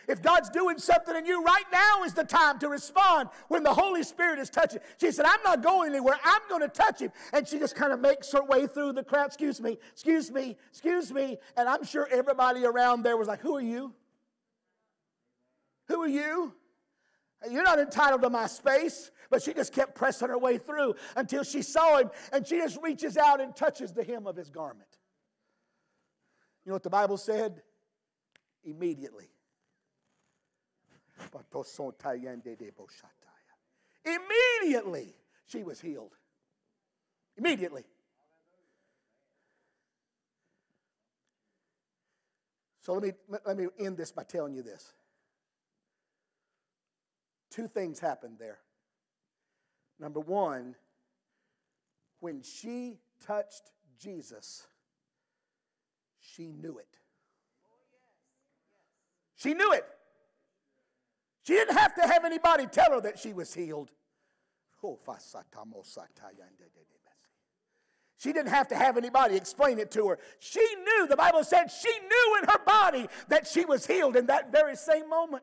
If 0.09 0.23
God's 0.23 0.51
doing 0.51 0.79
something 0.79 1.17
in 1.17 1.27
you 1.27 1.43
right 1.43 1.65
now 1.73 2.05
is 2.05 2.15
the 2.15 2.25
time 2.25 2.59
to 2.61 2.69
respond 2.69 3.29
when 3.49 3.63
the 3.63 3.75
Holy 3.75 4.05
Spirit 4.05 4.39
is 4.39 4.49
touching. 4.49 4.81
She 5.01 5.11
said, 5.11 5.27
I'm 5.27 5.43
not 5.45 5.63
going 5.63 5.91
anywhere. 5.91 6.17
I'm 6.25 6.43
going 6.49 6.63
to 6.63 6.69
touch 6.69 7.01
him. 7.01 7.11
And 7.33 7.47
she 7.47 7.59
just 7.59 7.75
kind 7.75 7.93
of 7.93 8.01
makes 8.01 8.31
her 8.33 8.45
way 8.45 8.67
through 8.67 8.93
the 8.93 9.03
crowd. 9.03 9.27
Excuse 9.27 9.61
me, 9.61 9.79
excuse 9.93 10.31
me, 10.31 10.57
excuse 10.71 11.13
me. 11.13 11.39
And 11.57 11.69
I'm 11.69 11.85
sure 11.85 12.09
everybody 12.11 12.65
around 12.65 13.03
there 13.03 13.17
was 13.17 13.27
like, 13.27 13.41
Who 13.41 13.57
are 13.57 13.63
you? 13.63 13.95
Who 15.89 16.03
are 16.03 16.09
you? 16.09 16.55
You're 17.51 17.63
not 17.63 17.79
entitled 17.79 18.23
to 18.23 18.31
my 18.31 18.47
space. 18.47 19.11
But 19.31 19.43
she 19.43 19.53
just 19.53 19.73
kept 19.73 19.95
pressing 19.95 20.29
her 20.29 20.39
way 20.39 20.59
through 20.59 20.95
until 21.17 21.43
she 21.43 21.63
saw 21.63 21.99
him 21.99 22.11
and 22.33 22.47
she 22.47 22.59
just 22.59 22.79
reaches 22.83 23.17
out 23.17 23.41
and 23.41 23.55
touches 23.57 23.93
the 23.93 24.05
hem 24.05 24.27
of 24.27 24.37
his 24.37 24.51
garment. 24.51 24.89
You 26.65 26.71
know 26.71 26.75
what 26.75 26.83
the 26.83 26.91
Bible 26.91 27.17
said? 27.17 27.63
Immediately. 28.65 29.31
Immediately, 34.05 35.17
she 35.47 35.63
was 35.63 35.81
healed. 35.81 36.15
Immediately. 37.37 37.85
So 42.81 42.93
let 42.93 43.03
me, 43.03 43.13
let 43.45 43.57
me 43.57 43.67
end 43.81 43.97
this 43.97 44.13
by 44.13 44.23
telling 44.23 44.55
you 44.55 44.63
this. 44.63 44.93
Two 47.57 47.69
things 47.69 47.99
happened 47.99 48.37
there. 48.39 48.59
Number 49.99 50.21
one, 50.21 50.75
when 52.21 52.43
she 52.43 52.99
touched 53.27 53.73
Jesus, 53.99 54.67
she 56.21 56.53
knew 56.53 56.77
it. 56.77 56.99
She 59.37 59.55
knew 59.55 59.73
it. 59.73 59.87
She 61.45 61.55
didn't 61.55 61.79
have 61.79 61.95
to 61.95 62.03
have 62.03 62.27
anybody 62.27 62.67
tell 62.67 62.91
her 62.91 63.01
that 63.01 63.19
she 63.19 63.33
was 63.33 63.55
healed. 63.55 63.91
She 68.19 68.33
didn't 68.35 68.51
have 68.51 68.69
to 68.69 68.77
have 68.77 68.99
anybody 68.99 69.37
explain 69.37 69.79
it 69.79 69.91
to 69.93 70.09
her. 70.09 70.19
She 70.41 70.61
knew, 70.61 71.07
the 71.07 71.17
Bible 71.17 71.43
said, 71.43 71.69
she 71.69 71.89
knew 71.89 72.39
in 72.43 72.49
her 72.51 72.59
body 72.67 73.07
that 73.29 73.47
she 73.47 73.65
was 73.65 73.87
healed 73.87 74.15
in 74.15 74.27
that 74.27 74.53
very 74.53 74.77
same 74.77 75.09
moment. 75.09 75.43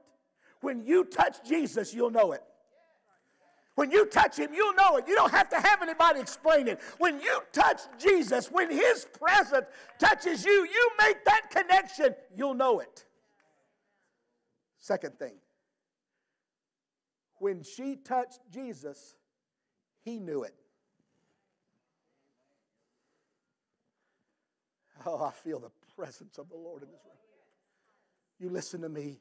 When 0.64 0.86
you 0.86 1.04
touch 1.04 1.44
Jesus, 1.46 1.94
you'll 1.94 2.10
know 2.10 2.32
it. 2.32 2.42
When 3.76 3.92
you 3.92 4.06
touch 4.06 4.40
him, 4.40 4.54
you'll 4.54 4.74
know 4.76 4.96
it. 4.96 5.06
You 5.10 5.16
don't 5.16 5.32
have 5.32 5.50
to 5.50 5.60
have 5.60 5.82
anybody 5.82 6.22
explain 6.22 6.70
it. 6.70 6.80
When 7.00 7.20
you 7.20 7.42
touch 7.52 7.82
Jesus, 8.00 8.50
when 8.50 8.72
his 8.72 9.06
presence 9.20 9.66
touches 10.00 10.46
you, 10.46 10.54
you 10.54 10.92
make 11.00 11.26
that 11.26 11.50
connection, 11.50 12.16
you'll 12.34 12.54
know 12.54 12.80
it. 12.80 13.04
Second 14.78 15.20
thing, 15.20 15.34
when 17.40 17.62
she 17.62 17.98
touched 17.98 18.40
Jesus, 18.50 19.16
he 20.02 20.18
knew 20.18 20.44
it. 20.44 20.56
Oh, 25.06 25.26
I 25.26 25.32
feel 25.32 25.60
the 25.60 25.72
presence 25.98 26.38
of 26.38 26.48
the 26.48 26.56
Lord 26.56 26.84
in 26.84 26.90
this 26.90 27.02
room. 27.04 27.18
You 28.40 28.50
listen 28.50 28.80
to 28.82 28.90
me. 28.90 29.20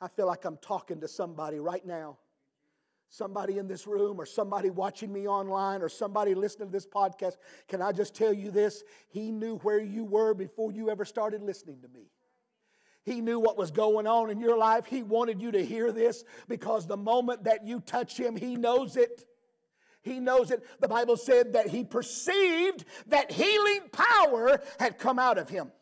I 0.00 0.08
feel 0.08 0.26
like 0.26 0.44
I'm 0.44 0.58
talking 0.58 1.00
to 1.00 1.08
somebody 1.08 1.58
right 1.58 1.84
now. 1.84 2.18
Somebody 3.10 3.56
in 3.56 3.66
this 3.66 3.86
room, 3.86 4.20
or 4.20 4.26
somebody 4.26 4.68
watching 4.68 5.10
me 5.10 5.26
online, 5.26 5.80
or 5.80 5.88
somebody 5.88 6.34
listening 6.34 6.68
to 6.68 6.72
this 6.72 6.86
podcast. 6.86 7.36
Can 7.66 7.80
I 7.80 7.90
just 7.90 8.14
tell 8.14 8.34
you 8.34 8.50
this? 8.50 8.84
He 9.08 9.32
knew 9.32 9.56
where 9.58 9.80
you 9.80 10.04
were 10.04 10.34
before 10.34 10.72
you 10.72 10.90
ever 10.90 11.06
started 11.06 11.42
listening 11.42 11.80
to 11.80 11.88
me. 11.88 12.10
He 13.04 13.22
knew 13.22 13.40
what 13.40 13.56
was 13.56 13.70
going 13.70 14.06
on 14.06 14.28
in 14.28 14.40
your 14.40 14.58
life. 14.58 14.84
He 14.84 15.02
wanted 15.02 15.40
you 15.40 15.50
to 15.52 15.64
hear 15.64 15.90
this 15.90 16.22
because 16.48 16.86
the 16.86 16.98
moment 16.98 17.44
that 17.44 17.66
you 17.66 17.80
touch 17.80 18.18
Him, 18.18 18.36
He 18.36 18.56
knows 18.56 18.96
it. 18.98 19.24
He 20.02 20.20
knows 20.20 20.50
it. 20.50 20.62
The 20.80 20.88
Bible 20.88 21.16
said 21.16 21.54
that 21.54 21.68
He 21.68 21.84
perceived 21.84 22.84
that 23.06 23.32
healing 23.32 23.88
power 23.90 24.60
had 24.78 24.98
come 24.98 25.18
out 25.18 25.38
of 25.38 25.48
Him. 25.48 25.72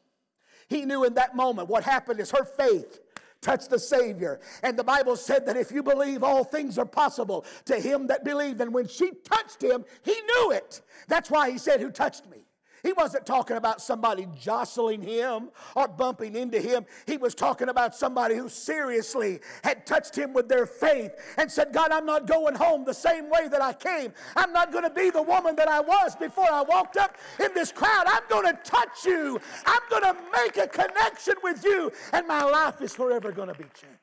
He 0.69 0.85
knew 0.85 1.03
in 1.03 1.15
that 1.15 1.35
moment 1.35 1.69
what 1.69 1.83
happened 1.83 2.21
is 2.21 2.31
her 2.31 2.45
faith 2.45 3.01
touched 3.47 3.71
the 3.71 3.79
Savior. 3.79 4.41
And 4.65 4.77
the 4.77 4.83
Bible 4.83 5.15
said 5.15 5.47
that 5.47 5.57
if 5.57 5.71
you 5.71 5.81
believe, 5.81 6.25
all 6.25 6.43
things 6.43 6.79
are 6.79 6.85
possible 6.85 7.47
to 7.67 7.79
him 7.79 8.09
that 8.09 8.25
believed. 8.25 8.61
And 8.61 8.75
when 8.75 8.89
she 8.89 9.13
touched 9.25 9.63
him, 9.63 9.85
he 10.03 10.13
knew 10.13 10.51
it. 10.51 10.83
That's 11.07 11.31
why 11.31 11.53
he 11.53 11.59
said, 11.59 11.81
Who 11.81 11.93
touched 11.93 12.29
me? 12.29 12.39
He 12.83 12.93
wasn't 12.93 13.27
talking 13.27 13.57
about 13.57 13.81
somebody 13.81 14.27
jostling 14.39 15.03
him 15.03 15.51
or 15.75 15.89
bumping 15.89 16.37
into 16.37 16.61
him. 16.61 16.87
He 17.07 17.17
was 17.17 17.35
talking 17.35 17.69
about 17.69 17.95
somebody 17.95 18.35
who 18.35 18.49
seriously 18.49 19.41
had 19.65 19.87
touched 19.87 20.17
him 20.17 20.33
with 20.33 20.49
their 20.49 20.67
faith 20.67 21.13
and 21.39 21.51
said, 21.51 21.73
God, 21.73 21.91
I'm 21.91 22.07
not 22.07 22.27
going 22.27 22.55
home 22.55 22.85
the 22.85 22.95
same 22.95 23.29
way 23.31 23.49
that 23.49 23.63
I 23.63 23.73
came. 23.73 24.13
I'm 24.37 24.53
not 24.53 24.73
going 24.73 24.85
to 24.85 24.91
be 24.91 25.11
the 25.11 25.23
woman 25.23 25.57
that 25.57 25.69
I 25.69 25.81
was 25.81 26.15
before 26.17 26.51
I 26.51 26.63
walked 26.63 26.97
up 26.97 27.17
in 27.43 27.53
this 27.55 27.73
crowd. 27.73 28.05
I'm 28.07 28.23
going 28.29 28.47
to 28.47 28.59
touch 28.63 29.05
you. 29.05 29.41
I'm 29.65 29.83
going 29.91 30.03
to 30.03 30.17
make 30.33 30.57
a 30.57 30.69
connection 30.69 31.35
with 31.43 31.65
you, 31.65 31.93
and 32.13 32.27
my 32.27 32.43
life 32.43 32.81
is 32.81 32.95
forever 32.95 33.33
going 33.33 33.49
to 33.49 33.55
be 33.55 33.65
changed. 33.65 33.97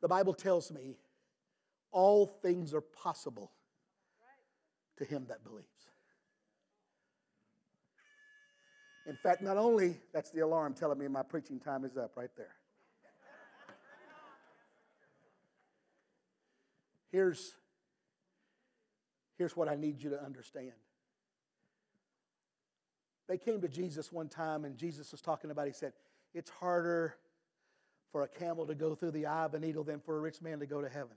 The 0.00 0.08
Bible 0.08 0.32
tells 0.32 0.70
me 0.70 0.96
all 1.90 2.26
things 2.26 2.74
are 2.74 2.80
possible 2.80 3.52
to 4.98 5.04
him 5.04 5.26
that 5.28 5.44
believes. 5.44 5.66
In 9.06 9.16
fact, 9.16 9.40
not 9.40 9.56
only, 9.56 9.96
that's 10.12 10.30
the 10.30 10.40
alarm 10.40 10.74
telling 10.74 10.98
me 10.98 11.08
my 11.08 11.22
preaching 11.22 11.58
time 11.58 11.84
is 11.84 11.96
up 11.96 12.12
right 12.16 12.30
there. 12.36 12.54
Here's, 17.10 17.54
here's 19.38 19.56
what 19.56 19.66
I 19.66 19.76
need 19.76 20.02
you 20.02 20.10
to 20.10 20.22
understand. 20.22 20.72
They 23.28 23.38
came 23.38 23.62
to 23.62 23.68
Jesus 23.68 24.12
one 24.12 24.28
time, 24.28 24.66
and 24.66 24.76
Jesus 24.76 25.10
was 25.12 25.22
talking 25.22 25.50
about, 25.50 25.66
he 25.66 25.72
said, 25.72 25.94
It's 26.34 26.50
harder 26.50 27.14
for 28.12 28.22
a 28.22 28.28
camel 28.28 28.66
to 28.66 28.74
go 28.74 28.94
through 28.94 29.12
the 29.12 29.26
eye 29.26 29.44
of 29.44 29.54
a 29.54 29.58
needle 29.58 29.84
than 29.84 30.00
for 30.00 30.16
a 30.16 30.20
rich 30.20 30.42
man 30.42 30.60
to 30.60 30.66
go 30.66 30.82
to 30.82 30.88
heaven. 30.88 31.16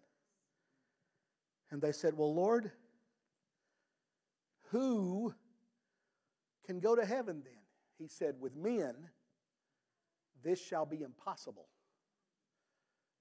And 1.72 1.82
they 1.82 1.92
said, 1.94 2.18
Well, 2.18 2.34
Lord, 2.34 2.72
who 4.70 5.34
can 6.66 6.80
go 6.80 6.96
to 6.96 7.06
heaven 7.06 7.42
then? 7.44 7.54
He 7.98 8.08
said, 8.08 8.36
With 8.40 8.56
men, 8.56 8.96
this 10.44 10.60
shall 10.62 10.86
be 10.86 11.02
impossible. 11.02 11.68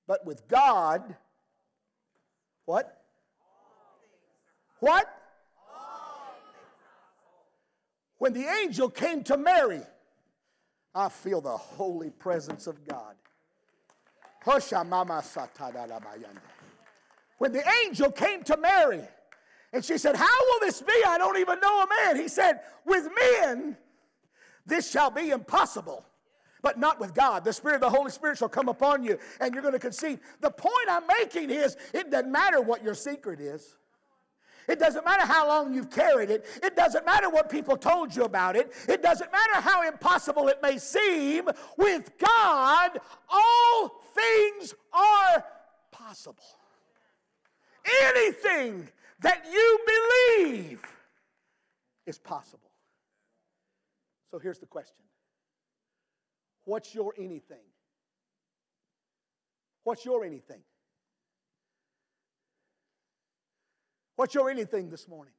But 0.06 0.26
with 0.26 0.48
God, 0.48 1.16
what? 2.64 3.02
What? 4.80 5.06
When 8.18 8.32
the 8.32 8.46
angel 8.46 8.90
came 8.90 9.22
to 9.24 9.36
Mary, 9.36 9.82
I 10.94 11.08
feel 11.08 11.40
the 11.40 11.56
holy 11.56 12.10
presence 12.10 12.66
of 12.66 12.84
God. 12.86 13.14
When 17.40 17.52
the 17.52 17.64
angel 17.86 18.12
came 18.12 18.42
to 18.44 18.56
Mary, 18.58 19.00
and 19.72 19.82
she 19.82 19.96
said, 19.96 20.14
How 20.14 20.26
will 20.26 20.60
this 20.60 20.82
be? 20.82 20.92
I 21.06 21.16
don't 21.16 21.38
even 21.38 21.58
know 21.58 21.82
a 21.82 21.86
man. 21.88 22.16
He 22.16 22.28
said, 22.28 22.60
With 22.84 23.08
men, 23.18 23.78
this 24.66 24.90
shall 24.90 25.10
be 25.10 25.30
impossible, 25.30 26.04
but 26.60 26.78
not 26.78 27.00
with 27.00 27.14
God. 27.14 27.42
The 27.42 27.54
Spirit 27.54 27.76
of 27.76 27.80
the 27.80 27.88
Holy 27.88 28.10
Spirit 28.10 28.36
shall 28.36 28.50
come 28.50 28.68
upon 28.68 29.02
you, 29.02 29.18
and 29.40 29.54
you're 29.54 29.62
going 29.62 29.72
to 29.72 29.80
conceive. 29.80 30.20
The 30.42 30.50
point 30.50 30.74
I'm 30.90 31.06
making 31.06 31.48
is 31.48 31.78
it 31.94 32.10
doesn't 32.10 32.30
matter 32.30 32.60
what 32.60 32.84
your 32.84 32.94
secret 32.94 33.40
is. 33.40 33.78
It 34.68 34.78
doesn't 34.78 35.06
matter 35.06 35.24
how 35.24 35.48
long 35.48 35.72
you've 35.72 35.90
carried 35.90 36.28
it. 36.28 36.44
It 36.62 36.76
doesn't 36.76 37.06
matter 37.06 37.30
what 37.30 37.48
people 37.48 37.78
told 37.78 38.14
you 38.14 38.24
about 38.24 38.54
it. 38.54 38.70
It 38.86 39.02
doesn't 39.02 39.32
matter 39.32 39.62
how 39.62 39.88
impossible 39.88 40.48
it 40.48 40.58
may 40.62 40.76
seem. 40.76 41.48
With 41.78 42.12
God, 42.18 43.00
all 43.30 44.02
things 44.14 44.74
are 44.92 45.42
possible. 45.90 46.59
Anything 47.84 48.88
that 49.20 49.44
you 49.50 49.78
believe 49.86 50.80
is 52.06 52.18
possible. 52.18 52.70
So 54.30 54.38
here's 54.38 54.58
the 54.58 54.66
question 54.66 55.04
What's 56.64 56.94
your 56.94 57.14
anything? 57.18 57.64
What's 59.84 60.04
your 60.04 60.24
anything? 60.24 60.60
What's 64.16 64.34
your 64.34 64.50
anything 64.50 64.90
this 64.90 65.08
morning? 65.08 65.32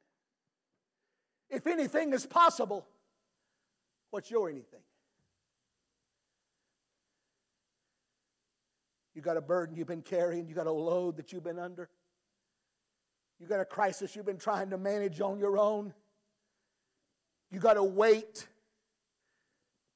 If 1.49 1.67
anything 1.67 2.13
is 2.13 2.25
possible, 2.25 2.87
what's 4.09 4.31
your 4.31 4.49
anything? 4.49 4.79
You 9.13 9.21
got 9.21 9.37
a 9.37 9.41
burden 9.41 9.75
you've 9.75 9.87
been 9.87 10.01
carrying, 10.01 10.47
you 10.47 10.55
got 10.55 10.67
a 10.67 10.71
load 10.71 11.17
that 11.17 11.31
you've 11.31 11.43
been 11.43 11.59
under. 11.59 11.89
You 13.41 13.47
got 13.47 13.59
a 13.59 13.65
crisis 13.65 14.15
you've 14.15 14.27
been 14.27 14.37
trying 14.37 14.69
to 14.69 14.77
manage 14.77 15.19
on 15.19 15.39
your 15.39 15.57
own. 15.57 15.95
You 17.49 17.59
got 17.59 17.75
a 17.75 17.83
weight 17.83 18.47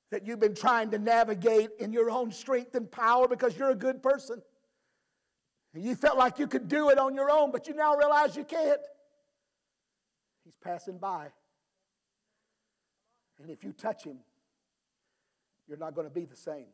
that 0.09 0.25
you've 0.25 0.39
been 0.39 0.55
trying 0.55 0.89
to 0.91 0.97
navigate 0.97 1.69
in 1.77 1.93
your 1.93 2.09
own 2.09 2.31
strength 2.31 2.73
and 2.73 2.89
power 2.89 3.27
because 3.27 3.55
you're 3.55 3.69
a 3.69 3.75
good 3.75 4.01
person. 4.01 4.41
And 5.75 5.83
you 5.83 5.93
felt 5.93 6.17
like 6.17 6.39
you 6.39 6.47
could 6.47 6.67
do 6.67 6.89
it 6.89 6.97
on 6.97 7.13
your 7.13 7.29
own, 7.29 7.51
but 7.51 7.67
you 7.67 7.75
now 7.75 7.95
realize 7.95 8.35
you 8.35 8.45
can't. 8.45 8.81
He's 10.43 10.57
passing 10.63 10.97
by. 10.97 11.27
And 13.39 13.51
if 13.51 13.63
you 13.63 13.73
touch 13.73 14.05
him, 14.05 14.17
you're 15.67 15.77
not 15.77 15.93
going 15.93 16.07
to 16.07 16.13
be 16.13 16.25
the 16.25 16.35
same. 16.35 16.67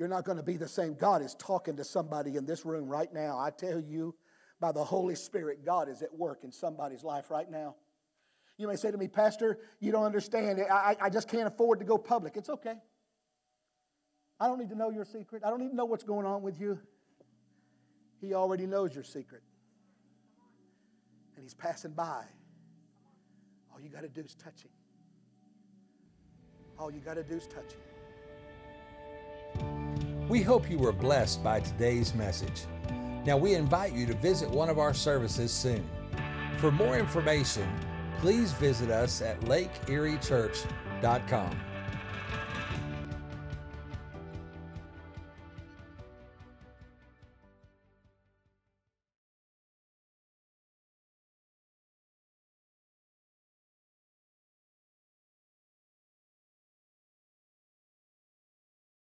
You're 0.00 0.08
not 0.08 0.24
going 0.24 0.38
to 0.38 0.42
be 0.42 0.56
the 0.56 0.66
same. 0.66 0.94
God 0.94 1.20
is 1.20 1.34
talking 1.34 1.76
to 1.76 1.84
somebody 1.84 2.36
in 2.36 2.46
this 2.46 2.64
room 2.64 2.88
right 2.88 3.12
now. 3.12 3.38
I 3.38 3.50
tell 3.50 3.78
you, 3.78 4.14
by 4.58 4.72
the 4.72 4.82
Holy 4.82 5.14
Spirit, 5.14 5.62
God 5.62 5.90
is 5.90 6.00
at 6.00 6.14
work 6.14 6.42
in 6.42 6.50
somebody's 6.50 7.04
life 7.04 7.30
right 7.30 7.50
now. 7.50 7.74
You 8.56 8.66
may 8.66 8.76
say 8.76 8.90
to 8.90 8.96
me, 8.96 9.08
Pastor, 9.08 9.58
you 9.78 9.92
don't 9.92 10.04
understand. 10.04 10.58
I, 10.58 10.96
I 10.98 11.10
just 11.10 11.28
can't 11.28 11.46
afford 11.46 11.80
to 11.80 11.84
go 11.84 11.98
public. 11.98 12.38
It's 12.38 12.48
okay. 12.48 12.76
I 14.40 14.46
don't 14.46 14.58
need 14.58 14.70
to 14.70 14.74
know 14.74 14.88
your 14.88 15.04
secret. 15.04 15.42
I 15.44 15.50
don't 15.50 15.60
need 15.60 15.68
to 15.68 15.76
know 15.76 15.84
what's 15.84 16.04
going 16.04 16.24
on 16.24 16.40
with 16.40 16.58
you. 16.58 16.78
He 18.22 18.32
already 18.32 18.66
knows 18.66 18.94
your 18.94 19.04
secret. 19.04 19.42
And 21.36 21.44
He's 21.44 21.52
passing 21.52 21.92
by. 21.92 22.24
All 23.70 23.78
you 23.82 23.90
got 23.90 24.00
to 24.00 24.08
do 24.08 24.22
is 24.22 24.34
touch 24.34 24.62
Him. 24.62 24.70
All 26.78 26.90
you 26.90 27.00
got 27.00 27.16
to 27.16 27.22
do 27.22 27.34
is 27.34 27.46
touch 27.46 27.72
Him. 27.74 27.89
We 30.30 30.40
hope 30.42 30.70
you 30.70 30.78
were 30.78 30.92
blessed 30.92 31.42
by 31.42 31.58
today's 31.58 32.14
message. 32.14 32.66
Now, 33.26 33.36
we 33.36 33.54
invite 33.54 33.92
you 33.92 34.06
to 34.06 34.14
visit 34.14 34.48
one 34.48 34.70
of 34.70 34.78
our 34.78 34.94
services 34.94 35.50
soon. 35.50 35.84
For 36.58 36.70
more 36.70 36.96
information, 36.96 37.68
please 38.20 38.52
visit 38.52 38.90
us 38.90 39.22
at 39.22 39.40
lakeeriechurch.com. 39.40 41.69